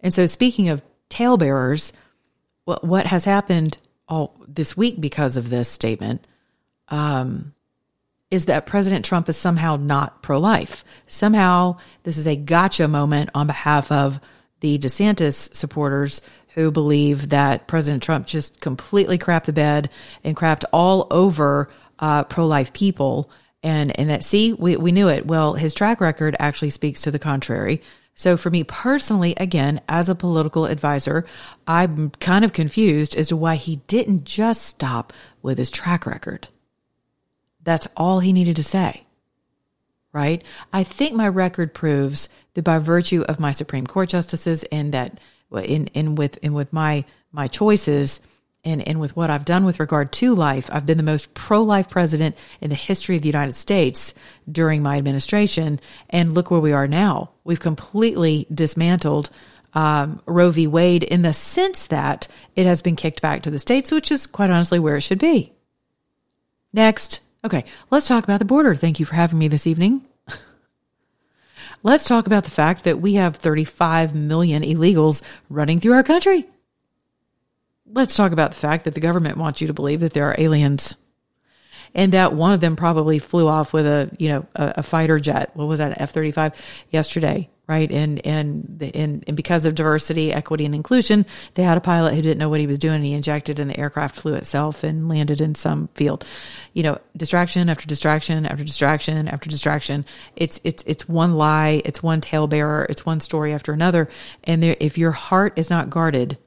And 0.00 0.14
so, 0.14 0.26
speaking 0.26 0.68
of 0.68 0.82
talebearers, 1.08 1.92
what, 2.64 2.84
what 2.84 3.06
has 3.06 3.24
happened 3.24 3.78
all 4.08 4.36
this 4.46 4.76
week 4.76 5.00
because 5.00 5.36
of 5.36 5.50
this 5.50 5.68
statement 5.68 6.24
um, 6.88 7.54
is 8.30 8.46
that 8.46 8.66
President 8.66 9.04
Trump 9.04 9.28
is 9.28 9.36
somehow 9.36 9.76
not 9.76 10.22
pro 10.22 10.38
life. 10.38 10.84
Somehow, 11.06 11.78
this 12.02 12.18
is 12.18 12.26
a 12.26 12.36
gotcha 12.36 12.86
moment 12.88 13.30
on 13.34 13.46
behalf 13.46 13.90
of 13.90 14.20
the 14.60 14.78
DeSantis 14.78 15.54
supporters 15.54 16.20
who 16.54 16.70
believe 16.70 17.30
that 17.30 17.68
President 17.68 18.02
Trump 18.02 18.26
just 18.26 18.60
completely 18.60 19.16
crapped 19.16 19.44
the 19.44 19.52
bed 19.52 19.90
and 20.24 20.36
crapped 20.36 20.64
all 20.72 21.06
over 21.10 21.70
uh, 21.98 22.24
pro 22.24 22.46
life 22.46 22.72
people. 22.72 23.30
And, 23.62 23.98
and 23.98 24.10
that, 24.10 24.24
see, 24.24 24.52
we, 24.52 24.76
we 24.76 24.92
knew 24.92 25.08
it. 25.08 25.26
Well, 25.26 25.54
his 25.54 25.74
track 25.74 26.00
record 26.00 26.36
actually 26.38 26.70
speaks 26.70 27.02
to 27.02 27.10
the 27.10 27.18
contrary. 27.18 27.82
So 28.14 28.36
for 28.36 28.50
me 28.50 28.64
personally, 28.64 29.34
again, 29.36 29.80
as 29.88 30.08
a 30.08 30.14
political 30.14 30.66
advisor, 30.66 31.26
I'm 31.66 32.10
kind 32.10 32.44
of 32.44 32.52
confused 32.52 33.14
as 33.14 33.28
to 33.28 33.36
why 33.36 33.54
he 33.54 33.76
didn't 33.86 34.24
just 34.24 34.62
stop 34.64 35.12
with 35.40 35.58
his 35.58 35.70
track 35.70 36.04
record. 36.04 36.48
That's 37.62 37.88
all 37.96 38.20
he 38.20 38.32
needed 38.32 38.56
to 38.56 38.62
say. 38.62 39.04
Right? 40.12 40.42
I 40.72 40.84
think 40.84 41.14
my 41.14 41.28
record 41.28 41.74
proves 41.74 42.28
that 42.54 42.64
by 42.64 42.78
virtue 42.78 43.22
of 43.28 43.38
my 43.38 43.52
Supreme 43.52 43.86
Court 43.86 44.08
justices 44.08 44.64
and 44.64 44.92
that 44.94 45.20
in 45.52 45.86
in 45.88 46.14
with 46.14 46.38
in 46.38 46.54
with 46.54 46.72
my 46.72 47.04
my 47.30 47.46
choices 47.46 48.20
and, 48.64 48.86
and 48.86 49.00
with 49.00 49.16
what 49.16 49.30
I've 49.30 49.44
done 49.44 49.64
with 49.64 49.80
regard 49.80 50.12
to 50.14 50.34
life, 50.34 50.68
I've 50.72 50.86
been 50.86 50.96
the 50.96 51.02
most 51.02 51.32
pro 51.34 51.62
life 51.62 51.88
president 51.88 52.36
in 52.60 52.70
the 52.70 52.76
history 52.76 53.16
of 53.16 53.22
the 53.22 53.28
United 53.28 53.54
States 53.54 54.14
during 54.50 54.82
my 54.82 54.98
administration. 54.98 55.80
And 56.10 56.34
look 56.34 56.50
where 56.50 56.60
we 56.60 56.72
are 56.72 56.88
now. 56.88 57.30
We've 57.44 57.60
completely 57.60 58.46
dismantled 58.52 59.30
um, 59.74 60.20
Roe 60.26 60.50
v. 60.50 60.66
Wade 60.66 61.04
in 61.04 61.22
the 61.22 61.32
sense 61.32 61.86
that 61.88 62.26
it 62.56 62.66
has 62.66 62.82
been 62.82 62.96
kicked 62.96 63.22
back 63.22 63.42
to 63.42 63.50
the 63.50 63.58
states, 63.58 63.92
which 63.92 64.10
is 64.10 64.26
quite 64.26 64.50
honestly 64.50 64.78
where 64.78 64.96
it 64.96 65.02
should 65.02 65.18
be. 65.18 65.52
Next. 66.72 67.20
Okay, 67.44 67.64
let's 67.90 68.08
talk 68.08 68.24
about 68.24 68.38
the 68.38 68.44
border. 68.44 68.74
Thank 68.74 68.98
you 68.98 69.06
for 69.06 69.14
having 69.14 69.38
me 69.38 69.48
this 69.48 69.66
evening. 69.66 70.06
let's 71.82 72.04
talk 72.04 72.26
about 72.26 72.44
the 72.44 72.50
fact 72.50 72.84
that 72.84 73.00
we 73.00 73.14
have 73.14 73.36
35 73.36 74.14
million 74.14 74.62
illegals 74.62 75.22
running 75.48 75.80
through 75.80 75.92
our 75.92 76.02
country 76.02 76.46
let's 77.92 78.14
talk 78.14 78.32
about 78.32 78.50
the 78.50 78.56
fact 78.56 78.84
that 78.84 78.94
the 78.94 79.00
government 79.00 79.36
wants 79.36 79.60
you 79.60 79.66
to 79.66 79.72
believe 79.72 80.00
that 80.00 80.12
there 80.12 80.28
are 80.28 80.36
aliens 80.38 80.96
and 81.94 82.12
that 82.12 82.32
one 82.32 82.52
of 82.52 82.60
them 82.60 82.76
probably 82.76 83.18
flew 83.18 83.48
off 83.48 83.72
with 83.72 83.86
a 83.86 84.10
you 84.18 84.28
know 84.28 84.46
a, 84.54 84.74
a 84.78 84.82
fighter 84.82 85.18
jet. 85.18 85.50
What 85.54 85.66
was 85.66 85.78
that 85.78 86.00
f-35 86.00 86.54
yesterday 86.90 87.48
right? 87.68 87.92
And 87.92 88.24
and 88.26 88.90
and 88.94 89.22
and 89.26 89.36
because 89.36 89.66
of 89.66 89.74
diversity 89.74 90.32
equity 90.32 90.64
and 90.64 90.74
inclusion 90.74 91.26
they 91.54 91.62
had 91.62 91.76
a 91.76 91.82
pilot 91.82 92.14
who 92.14 92.22
didn't 92.22 92.38
know 92.38 92.48
what 92.48 92.60
he 92.60 92.66
was 92.66 92.78
doing 92.78 92.96
and 92.96 93.04
he 93.04 93.12
injected 93.12 93.58
and 93.58 93.70
the 93.70 93.78
aircraft 93.78 94.16
flew 94.16 94.34
itself 94.34 94.82
and 94.82 95.08
landed 95.08 95.40
in 95.40 95.54
some 95.54 95.88
field. 95.94 96.24
You 96.72 96.82
know 96.82 96.98
distraction 97.16 97.68
after 97.68 97.86
distraction 97.86 98.46
after 98.46 98.64
distraction 98.64 99.28
after 99.28 99.50
distraction. 99.50 100.06
It's 100.34 100.60
it's 100.64 100.82
it's 100.86 101.06
one 101.08 101.34
lie 101.34 101.82
it's 101.84 102.02
one 102.02 102.20
talebearer 102.20 102.86
it's 102.88 103.06
one 103.06 103.20
story 103.20 103.52
after 103.52 103.72
another. 103.72 104.08
And 104.44 104.62
there, 104.62 104.76
if 104.80 104.96
your 104.96 105.12
heart 105.12 105.58
is 105.58 105.68
not 105.68 105.90
guarded 105.90 106.38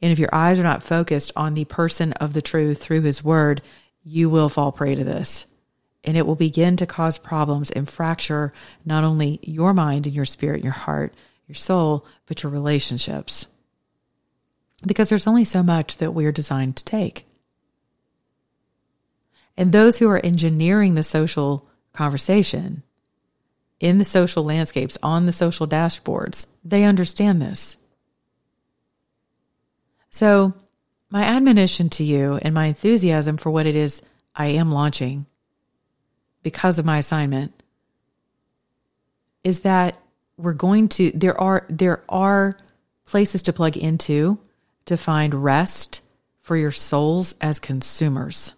and 0.00 0.12
if 0.12 0.18
your 0.18 0.34
eyes 0.34 0.58
are 0.58 0.64
not 0.64 0.82
focused 0.82 1.32
on 1.36 1.54
the 1.54 1.64
person 1.66 2.12
of 2.14 2.32
the 2.32 2.42
truth 2.42 2.82
through 2.82 3.02
his 3.02 3.22
word, 3.22 3.62
you 4.04 4.28
will 4.28 4.48
fall 4.48 4.72
prey 4.72 4.94
to 4.94 5.04
this. 5.04 5.46
And 6.04 6.16
it 6.16 6.26
will 6.26 6.34
begin 6.34 6.76
to 6.76 6.86
cause 6.86 7.16
problems 7.16 7.70
and 7.70 7.88
fracture 7.88 8.52
not 8.84 9.04
only 9.04 9.40
your 9.42 9.72
mind 9.72 10.06
and 10.06 10.14
your 10.14 10.26
spirit 10.26 10.56
and 10.56 10.64
your 10.64 10.72
heart, 10.74 11.14
your 11.48 11.54
soul, 11.54 12.06
but 12.26 12.42
your 12.42 12.52
relationships. 12.52 13.46
Because 14.86 15.08
there's 15.08 15.26
only 15.26 15.46
so 15.46 15.62
much 15.62 15.96
that 15.96 16.12
we're 16.12 16.32
designed 16.32 16.76
to 16.76 16.84
take. 16.84 17.26
And 19.56 19.72
those 19.72 19.98
who 19.98 20.10
are 20.10 20.18
engineering 20.24 20.94
the 20.94 21.02
social 21.02 21.68
conversation 21.92 22.82
in 23.80 23.98
the 23.98 24.04
social 24.04 24.44
landscapes, 24.44 24.98
on 25.02 25.26
the 25.26 25.32
social 25.32 25.66
dashboards, 25.66 26.48
they 26.64 26.84
understand 26.84 27.40
this. 27.40 27.76
So, 30.10 30.54
my 31.14 31.22
admonition 31.22 31.88
to 31.88 32.02
you 32.02 32.40
and 32.42 32.52
my 32.52 32.66
enthusiasm 32.66 33.36
for 33.36 33.48
what 33.48 33.66
it 33.66 33.76
is 33.76 34.02
I 34.34 34.46
am 34.48 34.72
launching 34.72 35.26
because 36.42 36.80
of 36.80 36.84
my 36.84 36.98
assignment 36.98 37.62
is 39.44 39.60
that 39.60 39.96
we're 40.36 40.54
going 40.54 40.88
to 40.88 41.12
there 41.12 41.40
are 41.40 41.66
there 41.68 42.02
are 42.08 42.58
places 43.06 43.42
to 43.42 43.52
plug 43.52 43.76
into 43.76 44.38
to 44.86 44.96
find 44.96 45.44
rest 45.44 46.00
for 46.40 46.56
your 46.56 46.72
souls 46.72 47.36
as 47.40 47.60
consumers 47.60 48.52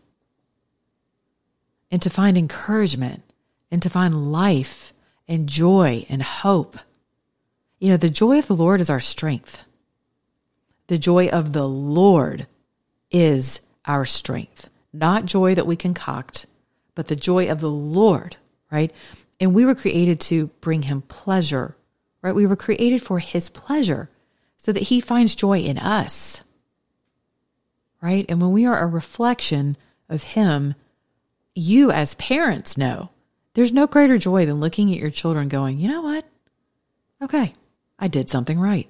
and 1.90 2.01
to 2.01 2.09
find 2.09 2.38
encouragement 2.38 3.23
and 3.71 3.83
to 3.83 3.90
find 3.90 4.33
life 4.33 4.95
and 5.29 5.47
joy 5.47 6.07
and 6.09 6.23
hope. 6.23 6.79
You 7.81 7.90
know, 7.90 7.97
the 7.99 8.09
joy 8.09 8.38
of 8.38 8.47
the 8.47 8.57
Lord 8.57 8.81
is 8.81 8.88
our 8.88 9.01
strength. 9.01 9.61
The 10.88 10.99
joy 10.99 11.29
of 11.29 11.53
the 11.53 11.66
Lord 11.66 12.46
is 13.11 13.61
our 13.85 14.05
strength, 14.05 14.70
not 14.92 15.25
joy 15.25 15.55
that 15.55 15.66
we 15.66 15.77
concoct, 15.77 16.46
but 16.94 17.09
the 17.09 17.16
joy 17.16 17.51
of 17.51 17.61
the 17.61 17.70
Lord, 17.70 18.37
right? 18.70 18.92
And 19.40 19.55
we 19.55 19.64
were 19.64 19.75
created 19.75 20.20
to 20.20 20.49
bring 20.61 20.83
him 20.83 21.03
pleasure, 21.03 21.77
right? 22.22 22.35
We 22.35 22.46
were 22.46 22.57
created 22.57 23.03
for 23.03 23.18
his 23.18 23.49
pleasure 23.49 24.11
so 24.59 24.72
that 24.72 24.85
he 24.85 25.01
finds 25.01 25.35
joy 25.35 25.61
in 25.61 25.79
us, 25.79 26.42
right? 28.01 28.25
And 28.29 28.40
when 28.40 28.53
we 28.53 28.64
are 28.64 28.79
a 28.79 28.87
reflection 28.87 29.77
of 30.09 30.22
him, 30.22 30.75
you 31.55 31.90
as 31.90 32.14
parents 32.14 32.77
know 32.77 33.11
there's 33.55 33.72
no 33.72 33.87
greater 33.87 34.18
joy 34.18 34.46
than 34.46 34.61
looking 34.61 34.92
at 34.92 35.01
your 35.01 35.11
children 35.11 35.49
going, 35.49 35.79
you 35.79 35.88
know 35.88 36.03
what? 36.03 36.25
Okay, 37.22 37.55
I 37.99 38.09
did 38.09 38.29
something 38.29 38.61
right 38.61 38.88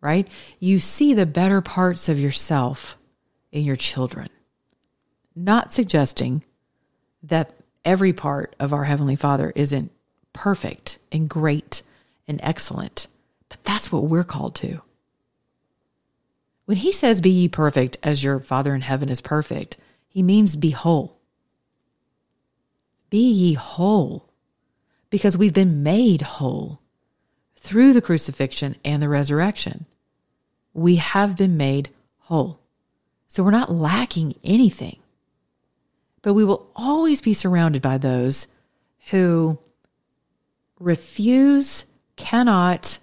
right? 0.00 0.28
You 0.60 0.78
see 0.78 1.14
the 1.14 1.26
better 1.26 1.60
parts 1.60 2.08
of 2.08 2.18
yourself 2.18 2.96
in 3.52 3.64
your 3.64 3.76
children. 3.76 4.28
Not 5.34 5.72
suggesting 5.72 6.44
that 7.22 7.52
every 7.84 8.12
part 8.12 8.54
of 8.58 8.72
our 8.72 8.84
Heavenly 8.84 9.16
Father 9.16 9.52
isn't 9.54 9.90
perfect 10.32 10.98
and 11.10 11.28
great 11.28 11.82
and 12.28 12.40
excellent, 12.42 13.06
but 13.48 13.62
that's 13.64 13.90
what 13.90 14.04
we're 14.04 14.24
called 14.24 14.54
to. 14.56 14.82
When 16.66 16.76
He 16.76 16.92
says, 16.92 17.20
Be 17.20 17.30
ye 17.30 17.48
perfect 17.48 17.96
as 18.02 18.22
your 18.22 18.40
Father 18.40 18.74
in 18.74 18.80
heaven 18.80 19.08
is 19.08 19.20
perfect, 19.20 19.76
He 20.08 20.22
means 20.22 20.56
be 20.56 20.70
whole. 20.70 21.18
Be 23.08 23.30
ye 23.30 23.54
whole 23.54 24.32
because 25.10 25.36
we've 25.36 25.54
been 25.54 25.82
made 25.82 26.22
whole 26.22 26.80
through 27.66 27.92
the 27.92 28.00
crucifixion 28.00 28.76
and 28.84 29.02
the 29.02 29.08
resurrection. 29.08 29.86
We 30.72 30.96
have 30.96 31.36
been 31.36 31.56
made 31.56 31.90
whole. 32.20 32.60
So 33.26 33.42
we're 33.42 33.50
not 33.50 33.72
lacking 33.72 34.36
anything. 34.44 34.98
But 36.22 36.34
we 36.34 36.44
will 36.44 36.70
always 36.76 37.20
be 37.20 37.34
surrounded 37.34 37.82
by 37.82 37.98
those 37.98 38.46
who 39.10 39.58
refuse, 40.78 41.84
cannot, 42.14 42.98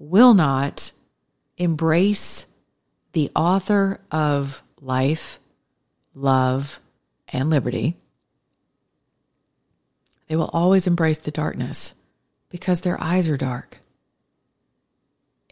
will 0.00 0.34
not 0.34 0.90
embrace 1.56 2.46
the 3.12 3.30
author 3.36 4.00
of 4.10 4.62
life, 4.80 5.38
love, 6.12 6.80
and 7.28 7.50
liberty. 7.50 7.96
They 10.26 10.34
will 10.34 10.50
always 10.52 10.88
embrace 10.88 11.18
the 11.18 11.30
darkness 11.30 11.94
because 12.48 12.80
their 12.80 13.00
eyes 13.00 13.28
are 13.28 13.36
dark. 13.36 13.78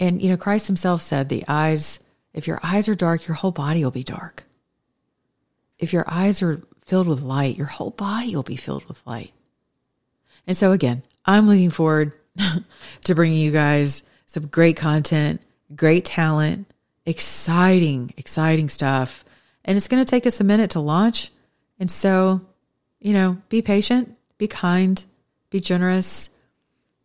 And, 0.01 0.21
you 0.21 0.31
know, 0.31 0.39
Christ 0.39 0.67
himself 0.67 1.03
said, 1.03 1.29
the 1.29 1.45
eyes, 1.47 2.01
if 2.33 2.47
your 2.47 2.59
eyes 2.63 2.89
are 2.89 2.95
dark, 2.95 3.29
your 3.29 3.35
whole 3.35 3.53
body 3.53 3.85
will 3.85 3.91
be 3.91 4.03
dark. 4.03 4.45
If 5.79 5.93
your 5.93 6.05
eyes 6.07 6.43
are 6.43 6.63
filled 6.87 7.07
with 7.07 7.21
light, 7.21 7.59
your 7.59 7.67
whole 7.67 7.91
body 7.91 8.35
will 8.35 8.43
be 8.43 8.57
filled 8.57 8.87
with 8.87 9.01
light. 9.07 9.33
And 10.47 10.57
so, 10.57 10.73
again, 10.73 11.03
I'm 11.27 11.47
looking 11.47 11.71
forward 11.71 12.15
to 13.05 13.15
bringing 13.15 13.39
you 13.39 13.53
guys 13.53 14.03
some 14.27 14.47
great 14.47 14.77
content, 14.77 15.43
great 15.77 16.07
talent, 16.07 16.67
exciting, 17.05 18.15
exciting 18.17 18.71
stuff. 18.71 19.25
And 19.65 19.77
it's 19.77 19.89
going 19.89 20.05
to 20.05 20.11
take 20.11 20.27
us 20.27 20.41
a 20.41 20.45
minute 20.45 20.71
to 20.71 20.81
launch. 20.81 21.31
And 21.79 21.91
so, 21.91 22.41
you 23.01 23.13
know, 23.13 23.37
be 23.51 23.61
patient, 23.61 24.17
be 24.39 24.49
kind, 24.49 25.03
be 25.51 25.61
generous, 25.61 26.31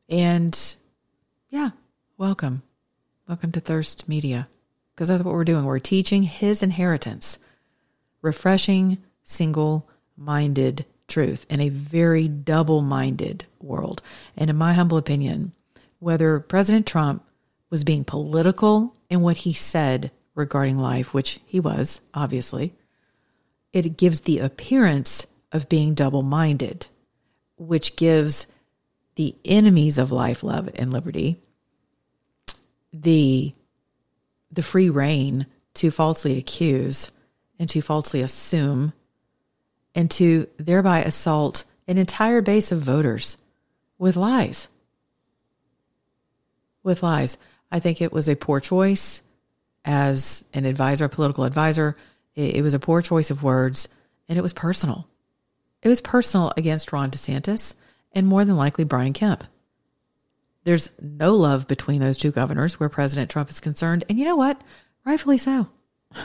and 0.08 0.76
yeah, 1.50 1.72
welcome. 2.18 2.62
Welcome 3.28 3.54
to 3.54 3.60
Thirst 3.60 4.08
Media, 4.08 4.48
because 4.94 5.08
that's 5.08 5.24
what 5.24 5.34
we're 5.34 5.46
doing. 5.46 5.66
We're 5.66 5.80
teaching 5.80 6.22
His 6.22 6.62
inheritance, 6.62 7.40
refreshing 8.22 9.00
single 9.24 9.90
minded 10.16 10.86
truth 11.08 11.48
in 11.50 11.60
a 11.60 11.70
very 11.70 12.28
double 12.28 12.84
minded 12.84 13.46
world. 13.60 14.04
And 14.38 14.52
in 14.52 14.56
my 14.56 14.74
humble 14.74 14.98
opinion, 14.98 15.54
whether 15.98 16.40
President 16.40 16.86
Trump 16.86 17.26
was 17.72 17.84
being 17.84 18.04
political 18.04 18.96
in 19.10 19.22
what 19.22 19.38
he 19.38 19.54
said 19.54 20.12
regarding 20.36 20.78
life, 20.78 21.12
which 21.12 21.40
he 21.48 21.60
was, 21.60 22.02
obviously, 22.14 22.76
it 23.74 23.98
gives 23.98 24.22
the 24.22 24.38
appearance 24.38 25.26
of 25.52 25.68
being 25.68 25.96
double 25.96 26.22
minded, 26.22 26.86
which 27.58 27.96
gives 27.96 28.46
the 29.16 29.36
enemies 29.44 29.98
of 29.98 30.12
life, 30.12 30.44
love, 30.44 30.70
and 30.76 30.94
liberty 30.94 31.42
the 33.02 33.54
the 34.52 34.64
free 34.64 34.90
rein 34.90 35.48
to 35.76 35.92
falsely 35.92 36.38
accuse 36.38 37.12
and 37.60 37.68
to 37.70 37.82
falsely 37.82 38.22
assume 38.22 38.94
and 39.94 40.10
to 40.12 40.48
thereby 40.58 41.00
assault 41.00 41.64
an 41.88 41.98
entire 41.98 42.42
base 42.42 42.72
of 42.72 42.82
voters 42.82 43.38
with 43.98 44.16
lies. 44.16 44.68
With 46.84 47.04
lies. 47.04 47.38
I 47.72 47.80
think 47.80 48.02
it 48.02 48.14
was 48.14 48.28
a 48.28 48.36
poor 48.36 48.60
choice 48.60 49.22
as 49.84 50.44
an 50.54 50.66
advisor, 50.66 51.06
a 51.06 51.10
political 51.10 51.44
advisor. 51.44 51.98
It, 52.36 52.62
was 52.64 52.74
a 52.74 52.80
poor 52.80 53.02
choice 53.02 53.32
of 53.32 53.44
words 53.44 53.88
and 54.28 54.38
it 54.38 54.42
was 54.42 54.54
personal. 54.54 55.08
It 55.82 55.88
was 55.88 56.02
personal 56.02 56.52
against 56.58 56.92
Ron 56.92 57.12
DeSantis 57.12 57.76
and 58.12 58.28
more 58.28 58.44
than 58.44 58.58
likely 58.58 58.84
Brian 58.84 59.14
Kemp. 59.14 59.44
There's 60.66 60.90
no 61.00 61.36
love 61.36 61.68
between 61.68 62.02
those 62.02 62.18
two 62.18 62.32
governors 62.32 62.80
where 62.80 62.90
President 62.90 63.32
Trump 63.32 63.50
is 63.50 63.60
concerned. 63.60 64.04
And 64.10 64.20
you 64.20 64.26
know 64.26 64.36
what? 64.36 64.60
Rightfully 65.06 65.38
so. 65.38 65.70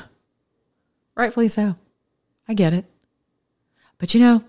Rightfully 1.14 1.48
so. 1.48 1.76
I 2.48 2.55
get 2.55 2.72
it. 2.72 2.87
But 3.98 4.14
you 4.14 4.20
know, 4.20 4.42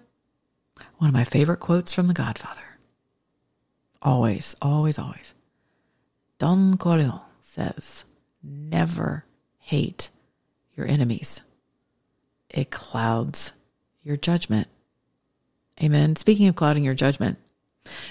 one 0.98 1.10
of 1.10 1.14
my 1.14 1.26
favorite 1.26 1.60
quotes 1.60 1.94
from 1.94 2.08
The 2.08 2.14
Godfather 2.14 2.62
always, 4.02 4.56
always, 4.62 4.98
always. 4.98 5.36
Don 6.40 6.78
Corleone 6.78 7.22
says, 7.42 8.06
never 8.42 9.26
hate 9.60 10.10
your 10.76 10.88
enemies. 10.88 11.42
It 12.50 12.72
clouds 12.72 13.54
your 14.04 14.18
judgment. 14.18 14.68
Amen. 15.82 16.16
Speaking 16.16 16.48
of 16.48 16.56
clouding 16.56 16.84
your 16.84 16.96
judgment, 16.96 17.38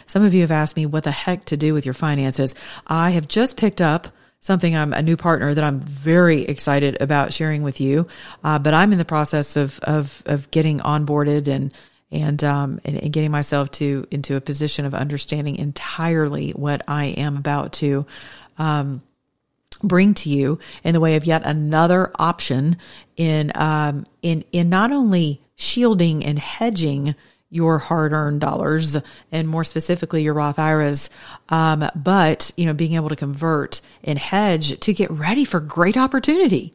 some 0.07 0.25
of 0.25 0.35
you 0.35 0.41
have 0.43 0.51
asked 0.51 0.77
me 0.77 0.87
what 0.87 1.05
the 1.05 1.11
heck 1.11 1.45
to 1.47 1.57
do 1.57 1.75
with 1.75 1.85
your 1.85 1.95
finances. 1.95 2.55
I 2.87 3.11
have 3.11 3.29
just 3.29 3.57
picked 3.57 3.81
up 3.81 4.09
something 4.41 4.75
I'm 4.75 4.93
a 4.93 5.03
new 5.03 5.17
partner 5.17 5.53
that 5.55 5.63
I'm 5.63 5.81
very 5.81 6.43
excited 6.43 7.01
about 7.01 7.33
sharing 7.33 7.63
with 7.63 7.81
you. 7.81 8.09
Uh, 8.43 8.59
but 8.59 8.75
I'm 8.75 8.93
in 8.93 8.99
the 8.99 9.05
process 9.05 9.57
of 9.57 9.79
of 9.81 10.23
of 10.27 10.51
getting 10.51 10.81
onboarded 10.81 11.47
and 11.47 11.73
and, 12.13 12.43
um, 12.43 12.81
and 12.85 12.97
and 12.97 13.13
getting 13.13 13.31
myself 13.31 13.71
to 13.73 14.07
into 14.11 14.37
a 14.37 14.41
position 14.41 14.85
of 14.85 14.95
understanding 14.95 15.57
entirely 15.57 16.51
what 16.51 16.83
I 16.89 17.07
am 17.07 17.37
about 17.37 17.73
to 17.75 18.07
um, 18.59 19.03
bring 19.83 20.15
to 20.15 20.29
you 20.29 20.59
in 20.83 20.93
the 20.93 21.01
way 21.01 21.17
of 21.17 21.25
yet 21.25 21.43
another 21.45 22.11
option 22.19 22.79
in 23.17 23.53
um, 23.55 24.07
in 24.23 24.45
in 24.53 24.69
not 24.69 24.91
only 24.91 25.41
shielding 25.57 26.25
and 26.25 26.39
hedging 26.39 27.15
your 27.51 27.79
hard 27.79 28.13
earned 28.13 28.41
dollars 28.41 28.97
and 29.31 29.49
more 29.49 29.65
specifically 29.65 30.23
your 30.23 30.35
Roth 30.35 30.59
IRAs. 30.59 31.11
Um, 31.49 31.89
but, 31.95 32.51
you 32.57 32.65
know, 32.65 32.73
being 32.73 32.95
able 32.95 33.09
to 33.09 33.17
convert 33.17 33.81
and 34.05 34.19
hedge 34.19 34.79
to 34.81 34.95
get 34.95 35.11
ready 35.11 35.45
for 35.45 35.61
great 35.61 35.97
opportunity. 35.97 36.75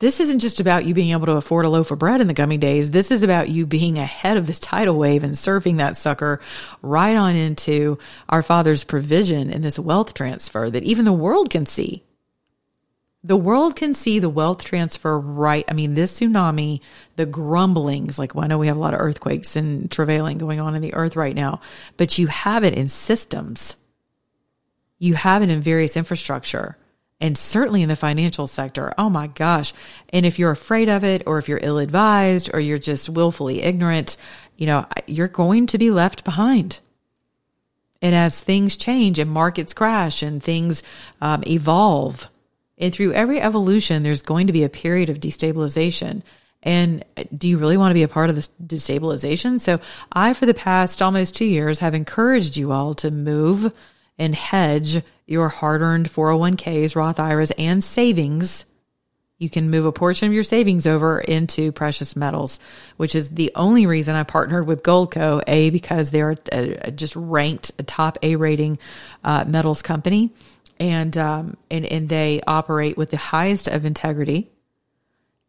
This 0.00 0.18
isn't 0.18 0.40
just 0.40 0.58
about 0.58 0.84
you 0.84 0.92
being 0.92 1.12
able 1.12 1.26
to 1.26 1.36
afford 1.36 1.64
a 1.64 1.68
loaf 1.68 1.92
of 1.92 2.00
bread 2.00 2.20
in 2.20 2.26
the 2.26 2.34
coming 2.34 2.58
days. 2.58 2.90
This 2.90 3.12
is 3.12 3.22
about 3.22 3.48
you 3.48 3.64
being 3.64 3.96
ahead 3.96 4.36
of 4.36 4.46
this 4.46 4.58
tidal 4.58 4.98
wave 4.98 5.22
and 5.22 5.34
surfing 5.34 5.76
that 5.76 5.96
sucker 5.96 6.40
right 6.82 7.14
on 7.14 7.36
into 7.36 7.98
our 8.28 8.42
Father's 8.42 8.82
provision 8.82 9.50
in 9.50 9.62
this 9.62 9.78
wealth 9.78 10.12
transfer 10.12 10.68
that 10.68 10.82
even 10.82 11.04
the 11.04 11.12
world 11.12 11.48
can 11.48 11.64
see 11.64 12.02
the 13.24 13.36
world 13.36 13.74
can 13.74 13.94
see 13.94 14.18
the 14.18 14.28
wealth 14.28 14.64
transfer 14.64 15.18
right. 15.18 15.64
I 15.66 15.72
mean, 15.72 15.94
this 15.94 16.20
tsunami, 16.20 16.80
the 17.16 17.24
grumblings, 17.24 18.18
like 18.18 18.34
well, 18.34 18.44
I 18.44 18.48
know 18.48 18.58
we 18.58 18.66
have 18.66 18.76
a 18.76 18.80
lot 18.80 18.92
of 18.92 19.00
earthquakes 19.00 19.56
and 19.56 19.90
travailing 19.90 20.36
going 20.36 20.60
on 20.60 20.74
in 20.74 20.82
the 20.82 20.92
earth 20.92 21.16
right 21.16 21.34
now, 21.34 21.62
but 21.96 22.18
you 22.18 22.26
have 22.26 22.64
it 22.64 22.74
in 22.74 22.86
systems. 22.88 23.78
You 24.98 25.14
have 25.14 25.42
it 25.42 25.48
in 25.48 25.62
various 25.62 25.96
infrastructure 25.96 26.76
and 27.18 27.38
certainly 27.38 27.82
in 27.82 27.88
the 27.88 27.96
financial 27.96 28.46
sector. 28.46 28.92
Oh 28.98 29.08
my 29.08 29.28
gosh. 29.28 29.72
And 30.10 30.26
if 30.26 30.38
you're 30.38 30.50
afraid 30.50 30.90
of 30.90 31.02
it 31.02 31.22
or 31.26 31.38
if 31.38 31.48
you're 31.48 31.60
ill 31.62 31.78
advised 31.78 32.50
or 32.52 32.60
you're 32.60 32.78
just 32.78 33.08
willfully 33.08 33.62
ignorant, 33.62 34.18
you 34.56 34.66
know, 34.66 34.86
you're 35.06 35.28
going 35.28 35.66
to 35.68 35.78
be 35.78 35.90
left 35.90 36.24
behind. 36.24 36.80
And 38.02 38.14
as 38.14 38.42
things 38.42 38.76
change 38.76 39.18
and 39.18 39.30
markets 39.30 39.72
crash 39.72 40.22
and 40.22 40.42
things 40.42 40.82
um, 41.22 41.42
evolve, 41.46 42.28
and 42.78 42.92
through 42.92 43.12
every 43.12 43.40
evolution, 43.40 44.02
there's 44.02 44.22
going 44.22 44.46
to 44.48 44.52
be 44.52 44.64
a 44.64 44.68
period 44.68 45.10
of 45.10 45.20
destabilization. 45.20 46.22
And 46.62 47.04
do 47.36 47.46
you 47.46 47.58
really 47.58 47.76
want 47.76 47.90
to 47.90 47.94
be 47.94 48.02
a 48.02 48.08
part 48.08 48.30
of 48.30 48.36
this 48.36 48.50
destabilization? 48.64 49.60
So, 49.60 49.80
I, 50.12 50.32
for 50.32 50.46
the 50.46 50.54
past 50.54 51.02
almost 51.02 51.36
two 51.36 51.44
years, 51.44 51.80
have 51.80 51.94
encouraged 51.94 52.56
you 52.56 52.72
all 52.72 52.94
to 52.94 53.10
move 53.10 53.72
and 54.18 54.34
hedge 54.34 55.02
your 55.26 55.48
hard 55.48 55.82
earned 55.82 56.08
401ks, 56.08 56.96
Roth 56.96 57.20
IRAs, 57.20 57.50
and 57.52 57.84
savings. 57.84 58.64
You 59.38 59.50
can 59.50 59.68
move 59.68 59.84
a 59.84 59.92
portion 59.92 60.28
of 60.28 60.32
your 60.32 60.42
savings 60.42 60.86
over 60.86 61.20
into 61.20 61.72
precious 61.72 62.16
metals, 62.16 62.60
which 62.96 63.14
is 63.14 63.30
the 63.30 63.52
only 63.56 63.84
reason 63.84 64.14
I 64.14 64.22
partnered 64.22 64.66
with 64.66 64.82
Goldco. 64.82 65.42
A, 65.46 65.70
because 65.70 66.10
they're 66.10 66.36
just 66.94 67.14
ranked 67.14 67.72
a 67.78 67.82
top 67.82 68.16
A 68.22 68.36
rating 68.36 68.78
uh, 69.22 69.44
metals 69.46 69.82
company 69.82 70.32
and 70.78 71.16
um, 71.16 71.56
and 71.70 71.86
and 71.86 72.08
they 72.08 72.40
operate 72.46 72.96
with 72.96 73.10
the 73.10 73.16
highest 73.16 73.68
of 73.68 73.84
integrity, 73.84 74.50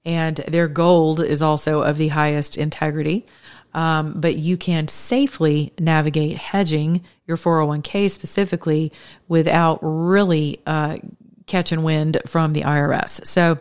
and 0.04 0.38
their 0.38 0.68
gold 0.68 1.20
is 1.20 1.42
also 1.42 1.82
of 1.82 1.98
the 1.98 2.10
highest 2.10 2.58
integrity. 2.58 3.26
Um, 3.74 4.22
but 4.22 4.38
you 4.38 4.56
can 4.56 4.88
safely 4.88 5.74
navigate 5.78 6.38
hedging 6.38 7.04
your 7.28 7.36
401k 7.36 8.10
specifically 8.10 8.94
without 9.28 9.80
really 9.82 10.62
uh, 10.66 11.00
catching 11.46 11.84
wind 11.84 12.22
from 12.26 12.54
the 12.54 12.62
IRS. 12.62 13.26
So. 13.26 13.60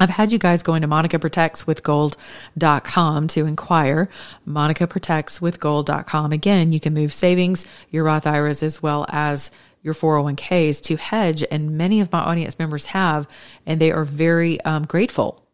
I've 0.00 0.10
had 0.10 0.32
you 0.32 0.40
guys 0.40 0.64
going 0.64 0.82
to 0.82 0.88
monicaprotectswithgold.com 0.88 3.28
to 3.28 3.46
inquire. 3.46 4.08
monicaprotectswithgold.com. 4.44 6.32
Again, 6.32 6.72
you 6.72 6.80
can 6.80 6.94
move 6.94 7.12
savings, 7.12 7.64
your 7.92 8.02
Roth 8.02 8.26
IRAs, 8.26 8.64
as 8.64 8.82
well 8.82 9.06
as 9.08 9.52
your 9.84 9.94
401ks 9.94 10.82
to 10.82 10.96
hedge. 10.96 11.44
And 11.48 11.76
many 11.78 12.00
of 12.00 12.10
my 12.10 12.18
audience 12.18 12.58
members 12.58 12.86
have, 12.86 13.28
and 13.66 13.80
they 13.80 13.92
are 13.92 14.04
very 14.04 14.60
um, 14.62 14.84
grateful 14.84 15.46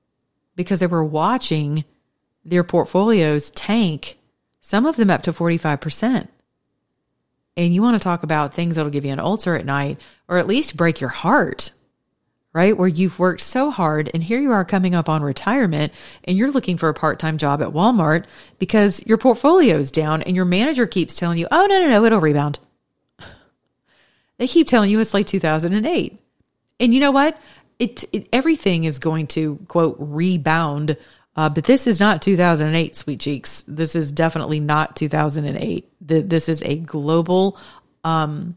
because 0.57 0.79
they 0.79 0.87
were 0.87 1.05
watching 1.05 1.85
their 2.45 2.64
portfolios 2.64 3.51
tank, 3.51 4.19
some 4.61 4.87
of 4.87 4.97
them 4.97 5.11
up 5.11 5.23
to 5.23 5.33
45%. 5.33 6.29
And 7.57 7.75
you 7.75 7.83
want 7.83 8.01
to 8.01 8.03
talk 8.03 8.23
about 8.23 8.55
things 8.55 8.77
that'll 8.77 8.93
give 8.93 9.05
you 9.05 9.12
an 9.12 9.21
ulcer 9.21 9.57
at 9.57 9.66
night 9.66 10.01
or 10.29 10.38
at 10.38 10.47
least 10.47 10.77
break 10.77 11.01
your 11.01 11.11
heart, 11.11 11.73
right? 12.53 12.77
Where 12.79 12.88
you've 12.88 13.19
worked 13.19 13.40
so 13.40 13.73
hard 13.73 14.11
and 14.14 14.23
here 14.23 14.40
you 14.40 14.53
are 14.53 14.64
coming 14.64 14.95
up 14.95 15.09
on 15.09 15.25
retirement 15.25 15.93
and 16.23 16.38
you're 16.38 16.53
looking 16.53 16.77
for 16.77 16.88
a 16.88 16.95
part 16.95 17.19
time 17.19 17.37
job 17.37 17.61
at 17.61 17.71
Walmart 17.71 18.27
because 18.61 19.05
your 19.07 19.19
portfolio 19.19 19.77
is 19.77 19.90
down 19.90 20.23
and 20.23 20.37
your 20.37 20.45
manager 20.45 20.87
keeps 20.87 21.16
telling 21.16 21.37
you, 21.37 21.49
oh, 21.51 21.66
no, 21.66 21.81
no, 21.81 21.88
no, 21.88 22.05
it'll 22.05 22.21
rebound. 22.21 22.61
They 24.40 24.48
keep 24.48 24.66
telling 24.68 24.90
you 24.90 24.98
it's 25.00 25.12
like 25.12 25.26
2008. 25.26 26.18
And 26.81 26.94
you 26.94 26.98
know 26.98 27.11
what? 27.11 27.38
It, 27.79 28.05
it 28.11 28.26
everything 28.33 28.85
is 28.85 28.98
going 28.98 29.26
to 29.29 29.57
quote 29.68 29.96
rebound. 29.98 30.96
Uh, 31.37 31.50
but 31.50 31.65
this 31.65 31.87
is 31.87 32.00
not 32.00 32.23
2008, 32.23 32.96
sweet 32.96 33.21
cheeks. 33.21 33.62
This 33.69 33.94
is 33.94 34.10
definitely 34.10 34.58
not 34.58 34.96
2008. 34.96 35.92
The, 36.00 36.23
this 36.23 36.48
is 36.48 36.62
a 36.62 36.79
global 36.79 37.58
um, 38.02 38.56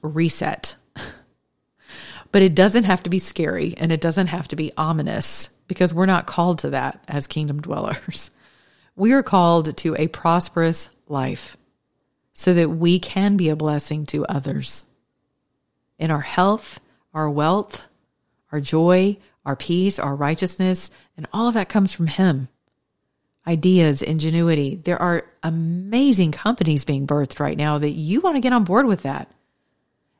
reset. 0.00 0.76
but 2.32 2.40
it 2.40 2.54
doesn't 2.54 2.84
have 2.84 3.02
to 3.02 3.10
be 3.10 3.18
scary 3.18 3.74
and 3.76 3.92
it 3.92 4.00
doesn't 4.00 4.28
have 4.28 4.48
to 4.48 4.56
be 4.56 4.72
ominous 4.78 5.50
because 5.66 5.92
we're 5.92 6.06
not 6.06 6.26
called 6.26 6.60
to 6.60 6.70
that 6.70 7.04
as 7.06 7.26
kingdom 7.26 7.60
dwellers. 7.60 8.30
We 8.96 9.12
are 9.12 9.22
called 9.22 9.76
to 9.76 9.94
a 9.94 10.08
prosperous 10.08 10.90
life 11.06 11.56
so 12.32 12.52
that 12.54 12.68
we 12.68 12.98
can 12.98 13.36
be 13.36 13.48
a 13.48 13.54
blessing 13.54 14.06
to 14.06 14.26
others 14.26 14.86
in 15.98 16.10
our 16.10 16.20
health, 16.20 16.80
our 17.14 17.28
wealth, 17.28 17.88
our 18.52 18.60
joy, 18.60 19.16
our 19.44 19.56
peace, 19.56 19.98
our 19.98 20.14
righteousness, 20.14 20.90
and 21.16 21.26
all 21.32 21.48
of 21.48 21.54
that 21.54 21.68
comes 21.68 21.92
from 21.92 22.06
Him. 22.06 22.48
Ideas, 23.46 24.02
ingenuity. 24.02 24.76
There 24.76 25.00
are 25.00 25.24
amazing 25.42 26.32
companies 26.32 26.84
being 26.84 27.06
birthed 27.06 27.40
right 27.40 27.56
now 27.56 27.78
that 27.78 27.90
you 27.90 28.20
want 28.20 28.36
to 28.36 28.40
get 28.40 28.52
on 28.52 28.64
board 28.64 28.86
with 28.86 29.02
that. 29.02 29.30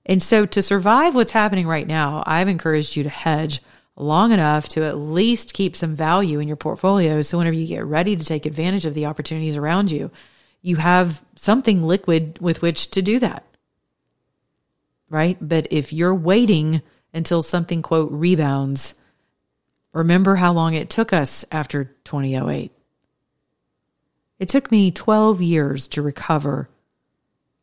And 0.07 0.23
so, 0.23 0.47
to 0.47 0.63
survive 0.63 1.15
what's 1.15 1.33
happening 1.33 1.67
right 1.67 1.87
now, 1.87 2.23
I've 2.27 2.49
encouraged 2.49 2.97
you 2.97 3.03
to 3.03 3.11
hedge 3.11 3.61
long 3.99 4.33
enough 4.33 4.69
to 4.69 4.85
at 4.85 4.97
least 4.97 5.55
keep 5.55 5.77
some 5.77 5.95
value 5.95 6.39
in 6.39 6.49
your 6.49 6.57
portfolio. 6.57 7.21
So 7.23 7.39
whenever 7.39 7.57
you 7.57 7.67
get 7.67 7.85
ready 7.85 8.17
to 8.17 8.25
take 8.25 8.47
advantage 8.47 8.87
of 8.87 8.95
the 8.95 9.07
opportunities 9.07 9.57
around 9.57 9.91
you, 9.91 10.11
you 10.63 10.77
have 10.77 11.23
something 11.37 11.83
liquid 11.83 12.39
with 12.41 12.63
which 12.63 12.91
to 12.93 13.03
do 13.03 13.19
that. 13.19 13.45
Right. 15.11 15.37
But 15.41 15.69
if 15.71 15.93
you're 15.93 16.15
waiting 16.15 16.83
until 17.15 17.43
something, 17.43 17.83
quote, 17.83 18.13
rebounds, 18.13 18.95
remember 19.93 20.37
how 20.37 20.53
long 20.53 20.75
it 20.75 20.91
took 20.91 21.13
us 21.13 21.45
after 21.51 21.85
2008. 22.05 22.73
It 24.39 24.49
took 24.49 24.71
me 24.71 24.91
12 24.91 25.43
years 25.43 25.89
to 25.89 26.03
recover 26.03 26.69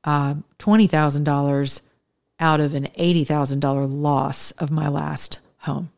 uh, 0.03 0.35
$20,000 0.59 1.81
out 2.39 2.59
of 2.59 2.73
an 2.73 2.87
$80,000 2.97 4.01
loss 4.01 4.51
of 4.51 4.71
my 4.71 4.89
last 4.89 5.39
home. 5.59 5.89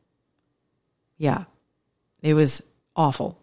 Yeah, 1.17 1.45
it 2.21 2.33
was 2.33 2.61
awful. 2.95 3.39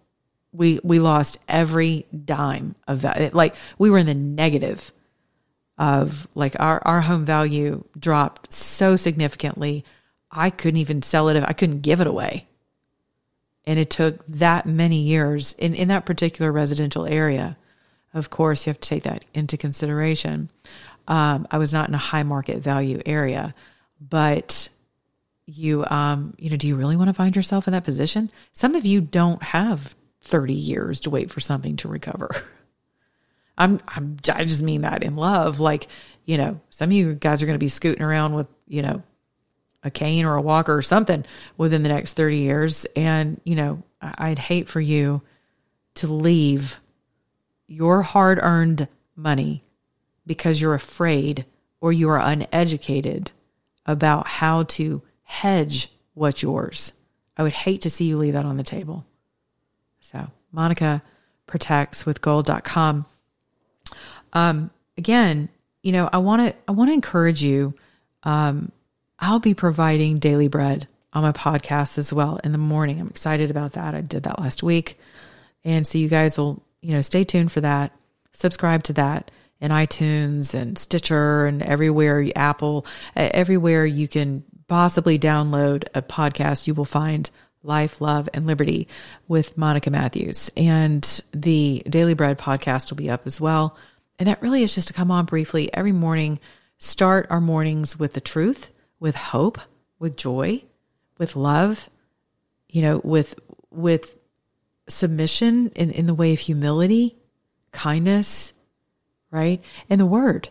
We 0.53 0.79
we 0.85 1.01
lost 1.01 1.39
every 1.49 2.07
dime 2.25 2.77
of 2.87 3.03
that. 3.03 3.35
Like 3.35 3.57
we 3.79 3.91
were 3.91 3.99
in 3.99 4.07
the 4.07 4.15
negative 4.15 4.93
of 5.79 6.27
like 6.35 6.59
our 6.61 6.81
our 6.85 7.01
home 7.01 7.25
value 7.25 7.85
dropped 7.99 8.53
so 8.53 8.97
significantly. 8.97 9.85
I 10.31 10.51
couldn't 10.51 10.81
even 10.81 11.03
sell 11.03 11.29
it. 11.29 11.43
I 11.43 11.53
couldn't 11.53 11.81
give 11.81 12.01
it 12.01 12.07
away. 12.07 12.47
And 13.67 13.79
it 13.79 13.91
took 13.91 14.25
that 14.27 14.67
many 14.67 15.03
years 15.03 15.55
in, 15.55 15.75
in 15.75 15.89
that 15.89 16.05
particular 16.05 16.53
residential 16.53 17.07
area. 17.07 17.57
Of 18.13 18.31
course, 18.31 18.67
you 18.67 18.71
have 18.71 18.81
to 18.81 18.89
take 18.89 19.05
that 19.05 19.25
into 19.33 19.57
consideration. 19.57 20.51
Um, 21.09 21.47
I 21.51 21.59
was 21.59 21.73
not 21.73 21.89
in 21.89 21.95
a 21.95 21.99
high 21.99 22.25
market 22.25 22.59
value 22.59 23.01
area, 23.07 23.55
but 24.01 24.69
you 25.47 25.85
um 25.91 26.35
you 26.39 26.51
know 26.51 26.57
do 26.57 26.67
you 26.67 26.77
really 26.77 26.97
want 26.97 27.09
to 27.09 27.15
find 27.15 27.37
yourself 27.37 27.67
in 27.67 27.73
that 27.73 27.85
position 27.85 28.31
some 28.53 28.75
of 28.75 28.87
you 28.87 29.01
don't 29.01 29.43
have 29.43 29.95
30 30.23 30.55
years 30.55 31.01
to 31.01 31.11
wait 31.11 31.31
for 31.31 31.41
something 31.41 31.77
to 31.77 31.89
recover 31.89 32.31
i'm 33.59 33.81
i'm 33.89 34.17
i 34.33 34.45
just 34.45 34.63
mean 34.63 34.83
that 34.83 35.03
in 35.03 35.17
love 35.17 35.61
like 35.61 35.89
you 36.25 36.39
know 36.39 36.61
some 36.71 36.91
of 36.91 36.93
you 36.93 37.15
guys 37.15 37.43
are 37.43 37.47
going 37.47 37.59
to 37.59 37.65
be 37.65 37.69
scooting 37.69 38.03
around 38.03 38.35
with 38.35 38.49
you 38.67 38.83
know 38.83 39.03
a 39.83 39.91
cane 39.91 40.25
or 40.25 40.37
a 40.37 40.43
walker 40.43 40.75
or 40.75 40.83
something 40.83 41.25
within 41.57 41.83
the 41.83 41.89
next 41.89 42.15
30 42.15 42.39
years 42.39 42.87
and 42.97 43.41
you 43.45 43.55
know 43.55 43.83
i'd 44.01 44.39
hate 44.39 44.69
for 44.69 44.81
you 44.81 45.23
to 45.95 46.07
leave 46.07 46.81
your 47.67 48.03
hard 48.03 48.39
earned 48.43 48.89
money 49.17 49.65
because 50.27 50.61
you're 50.61 50.75
afraid 50.75 51.45
or 51.81 51.93
you 51.93 52.09
are 52.09 52.19
uneducated 52.19 53.31
about 53.87 54.27
how 54.27 54.63
to 54.65 55.03
hedge 55.23 55.91
what's 56.15 56.43
yours. 56.43 56.93
I 57.37 57.43
would 57.43 57.53
hate 57.53 57.83
to 57.83 57.91
see 57.91 58.07
you 58.07 58.17
leave 58.17 58.35
that 58.35 58.47
on 58.47 58.57
the 58.57 58.63
table. 58.63 59.05
So, 60.01 60.29
Monica 60.53 61.03
protects 61.47 62.07
with 62.07 62.21
gold.com. 62.21 63.07
Um, 64.35 64.71
again, 64.99 65.49
you 65.83 65.93
know, 65.93 66.09
I 66.13 66.19
want 66.19 66.47
to 66.47 66.55
I 66.69 66.73
want 66.73 66.91
to 66.91 66.95
encourage 66.95 67.43
you. 67.43 67.75
Um, 68.23 68.73
I'll 69.19 69.39
be 69.39 69.55
providing 69.55 70.19
daily 70.19 70.49
bread 70.49 70.89
on 71.13 71.23
my 71.23 71.33
podcast 71.33 71.99
as 71.99 72.13
well 72.13 72.41
in 72.43 72.53
the 72.53 72.59
morning. 72.59 73.01
I'm 73.01 73.09
excited 73.09 73.51
about 73.51 73.73
that. 73.73 73.95
I 73.95 74.01
did 74.01 74.25
that 74.25 74.41
last 74.41 74.63
week. 74.63 74.99
And 75.65 75.87
so 75.87 75.99
you 75.99 76.09
guys 76.09 76.37
will, 76.37 76.63
you 76.83 76.93
know, 76.93 77.01
stay 77.01 77.25
tuned 77.25 77.53
for 77.53 77.61
that. 77.61 77.93
Subscribe 78.33 78.83
to 78.85 78.95
that 78.95 79.31
in 79.61 79.71
iTunes 79.71 80.55
and 80.55 80.77
Stitcher 80.77 81.47
and 81.47 81.63
everywhere, 81.63 82.27
Apple, 82.35 82.85
everywhere 83.15 83.87
you 83.87 84.09
can 84.09 84.43
possibly 84.69 85.19
download 85.19 85.85
a 85.95 86.03
podcast, 86.03 86.67
you 86.67 86.75
will 86.75 86.85
find 86.85 87.31
Life, 87.63 88.01
Love, 88.01 88.29
and 88.35 88.47
Liberty 88.47 88.89
with 89.27 89.57
Monica 89.57 89.91
Matthews. 89.91 90.51
And 90.57 91.03
the 91.33 91.83
Daily 91.89 92.15
Bread 92.15 92.39
podcast 92.39 92.91
will 92.91 92.97
be 92.97 93.11
up 93.11 93.27
as 93.27 93.41
well. 93.41 93.77
And 94.19 94.29
that 94.29 94.43
really 94.43 94.63
is 94.63 94.75
just 94.75 94.89
to 94.89 94.95
come 94.95 95.11
on 95.11 95.25
briefly 95.25 95.73
every 95.75 95.93
morning, 95.93 96.39
start 96.79 97.27
our 97.31 97.41
mornings 97.41 97.99
with 97.99 98.13
the 98.13 98.21
truth, 98.21 98.73
with 99.01 99.15
hope, 99.15 99.59
with 99.99 100.17
joy, 100.17 100.63
with 101.19 101.37
love, 101.37 101.89
you 102.69 102.83
know, 102.83 103.01
with 103.03 103.35
with 103.71 104.17
submission 104.89 105.69
in, 105.71 105.91
in 105.91 106.07
the 106.07 106.15
way 106.15 106.33
of 106.33 106.39
humility, 106.39 107.17
kindness, 107.73 108.53
right? 109.31 109.63
And 109.91 110.01
the 110.01 110.07
word. 110.07 110.51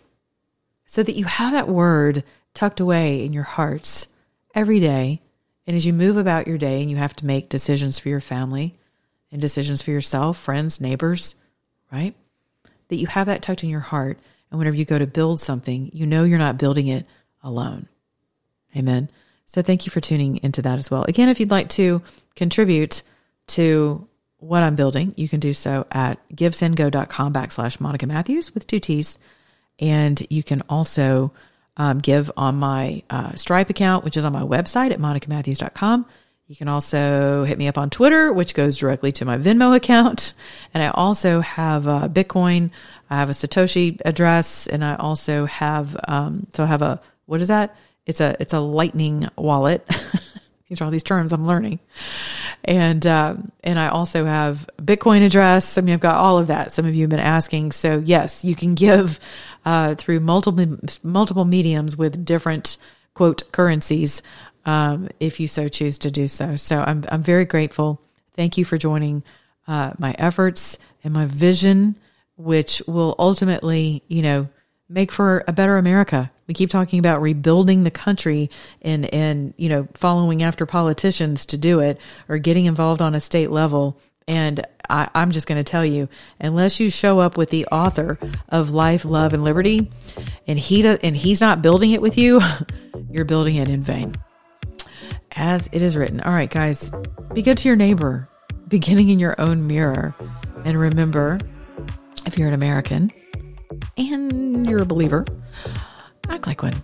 So 0.86 1.04
that 1.04 1.16
you 1.16 1.26
have 1.26 1.54
that 1.54 1.70
word 1.70 2.24
tucked 2.54 2.80
away 2.80 3.26
in 3.26 3.34
your 3.34 3.44
hearts 3.44 4.08
every 4.54 4.80
day. 4.80 5.22
And 5.66 5.76
as 5.76 5.86
you 5.86 5.94
move 5.94 6.18
about 6.18 6.48
your 6.48 6.58
day 6.58 6.82
and 6.82 6.92
you 6.92 6.98
have 6.98 7.16
to 7.18 7.26
make 7.26 7.50
decisions 7.50 7.98
for 7.98 8.10
your 8.10 8.20
family 8.20 8.78
and 9.32 9.40
decisions 9.40 9.82
for 9.82 9.92
yourself, 9.92 10.38
friends, 10.38 10.82
neighbors, 10.82 11.36
right? 11.92 12.16
That 12.90 12.98
you 12.98 13.08
have 13.08 13.28
that 13.28 13.42
tucked 13.42 13.64
in 13.64 13.70
your 13.70 13.80
heart. 13.80 14.20
And 14.52 14.60
whenever 14.60 14.76
you 14.76 14.86
go 14.86 15.00
to 15.00 15.08
build 15.08 15.40
something, 15.40 15.90
you 15.94 16.06
know 16.06 16.24
you're 16.24 16.38
not 16.38 16.58
building 16.58 16.88
it 16.88 17.08
alone. 17.42 17.88
Amen. 18.76 19.10
So 19.46 19.62
thank 19.62 19.86
you 19.86 19.92
for 19.92 20.02
tuning 20.02 20.38
into 20.44 20.62
that 20.64 20.80
as 20.80 20.90
well. 20.90 21.04
Again, 21.04 21.30
if 21.30 21.40
you'd 21.40 21.52
like 21.52 21.70
to 21.70 22.02
contribute 22.36 23.04
to 23.48 24.08
what 24.38 24.64
I'm 24.64 24.76
building, 24.76 25.14
you 25.16 25.30
can 25.30 25.40
do 25.40 25.54
so 25.54 25.86
at 25.92 26.20
givesendgo.com 26.30 27.34
backslash 27.34 27.80
Monica 27.80 28.08
Matthews 28.08 28.54
with 28.54 28.68
two 28.68 28.80
T's. 28.80 29.18
And 29.80 30.26
you 30.30 30.44
can 30.44 30.62
also 30.70 31.34
um, 31.78 32.00
give 32.00 32.32
on 32.38 32.56
my 32.56 33.04
uh, 33.10 33.34
Stripe 33.36 33.70
account, 33.70 34.04
which 34.04 34.18
is 34.18 34.26
on 34.26 34.34
my 34.34 34.42
website 34.42 34.92
at 34.92 35.00
monicamatthews.com. 35.00 36.06
You 36.54 36.58
can 36.58 36.68
also 36.68 37.46
hit 37.46 37.58
me 37.58 37.68
up 37.68 37.80
on 37.80 37.90
Twitter, 37.90 38.32
which 38.32 38.54
goes 38.54 38.78
directly 38.78 39.12
to 39.14 39.26
my 39.26 39.40
Venmo 39.40 39.76
account. 39.76 40.36
And 40.72 40.84
I 40.84 40.90
also 40.90 41.40
have 41.40 41.88
uh, 41.88 42.08
Bitcoin. 42.08 42.70
I 43.10 43.16
have 43.16 43.32
a 43.32 43.34
Satoshi 43.34 44.00
address, 44.06 44.68
and 44.68 44.86
I 44.86 44.94
also 44.98 45.48
have 45.48 45.98
um, 46.08 46.46
so 46.54 46.64
I 46.64 46.68
have 46.68 46.84
a 46.84 47.02
what 47.26 47.42
is 47.42 47.48
that? 47.48 47.76
It's 48.06 48.22
a 48.22 48.38
it's 48.40 48.54
a 48.54 48.60
Lightning 48.60 49.28
wallet. 49.36 49.84
these 50.70 50.80
are 50.80 50.84
all 50.84 50.92
these 50.92 51.02
terms 51.02 51.34
I'm 51.34 51.48
learning, 51.48 51.80
and 52.64 53.04
um, 53.08 53.52
and 53.64 53.80
I 53.80 53.88
also 53.88 54.24
have 54.24 54.70
Bitcoin 54.78 55.26
address. 55.26 55.80
I 55.80 55.82
mean, 55.82 55.96
I've 55.96 56.02
got 56.02 56.18
all 56.18 56.38
of 56.38 56.48
that. 56.48 56.72
Some 56.72 56.86
of 56.86 56.94
you 56.94 57.02
have 57.02 57.10
been 57.10 57.20
asking, 57.20 57.72
so 57.72 57.98
yes, 57.98 58.46
you 58.46 58.54
can 58.54 58.76
give 58.76 59.20
uh, 59.66 59.96
through 59.96 60.20
multiple 60.20 60.78
multiple 61.02 61.46
mediums 61.46 61.98
with 61.98 62.24
different 62.24 62.78
quote 63.16 63.52
currencies 63.52 64.22
um, 64.66 65.10
if 65.20 65.40
you 65.40 65.48
so 65.48 65.68
choose 65.68 66.00
to 66.00 66.12
do 66.12 66.28
so. 66.28 66.56
So 66.56 66.80
I'm 66.80 67.06
I'm 67.10 67.24
very 67.24 67.46
grateful. 67.46 68.02
Thank 68.36 68.58
you 68.58 68.66
for 68.66 68.78
joining 68.78 69.24
uh, 69.68 69.94
my 69.98 70.16
efforts 70.18 70.80
and 71.04 71.14
my 71.14 71.26
vision, 71.26 71.96
which 72.38 72.82
will 72.88 73.16
ultimately, 73.20 74.04
you 74.08 74.22
know, 74.22 74.50
make 74.90 75.12
for 75.12 75.44
a 75.48 75.54
better 75.54 75.78
America. 75.78 76.32
We 76.48 76.54
keep 76.54 76.70
talking 76.70 77.00
about 77.00 77.22
rebuilding 77.22 77.84
the 77.84 77.92
country 77.92 78.50
and 78.82 79.12
and 79.14 79.54
you 79.58 79.70
know 79.70 79.88
following 79.94 80.44
after 80.44 80.66
politicians 80.66 81.46
to 81.48 81.58
do 81.58 81.80
it 81.80 82.00
or 82.30 82.38
getting 82.38 82.66
involved 82.66 83.02
on 83.02 83.16
a 83.16 83.22
state 83.22 83.52
level. 83.52 84.00
And 84.26 84.66
I, 84.90 85.10
I'm 85.14 85.32
just 85.32 85.48
going 85.48 85.58
to 85.58 85.70
tell 85.70 85.86
you, 85.86 86.08
unless 86.40 86.80
you 86.80 86.90
show 86.90 87.20
up 87.20 87.36
with 87.36 87.50
the 87.50 87.66
author 87.68 88.18
of 88.48 88.72
Life, 88.72 89.04
Love, 89.04 89.34
and 89.34 89.44
Liberty, 89.44 89.92
and 90.48 90.58
he 90.58 90.82
do, 90.82 90.98
and 91.04 91.16
he's 91.16 91.42
not 91.42 91.62
building 91.62 91.92
it 91.92 92.02
with 92.02 92.18
you, 92.18 92.40
you're 93.10 93.26
building 93.26 93.58
it 93.58 93.68
in 93.68 93.84
vain. 93.84 94.14
As 95.36 95.68
it 95.72 95.82
is 95.82 95.96
written. 95.98 96.22
All 96.22 96.34
right, 96.34 96.50
guys, 96.50 96.92
be 97.34 97.42
good 97.42 97.58
to 97.58 97.68
your 97.68 97.76
neighbor, 97.76 98.30
beginning 98.68 99.10
in 99.10 99.20
your 99.20 99.40
own 99.40 99.68
mirror, 99.68 100.14
and 100.64 100.80
remember, 100.80 101.40
if 102.26 102.38
you're 102.38 102.48
an 102.48 102.54
American 102.54 103.12
and 103.98 104.70
you're 104.70 104.82
a 104.82 104.86
believer, 104.86 105.26
act 106.30 106.48
like 106.48 106.62
one. 106.62 106.84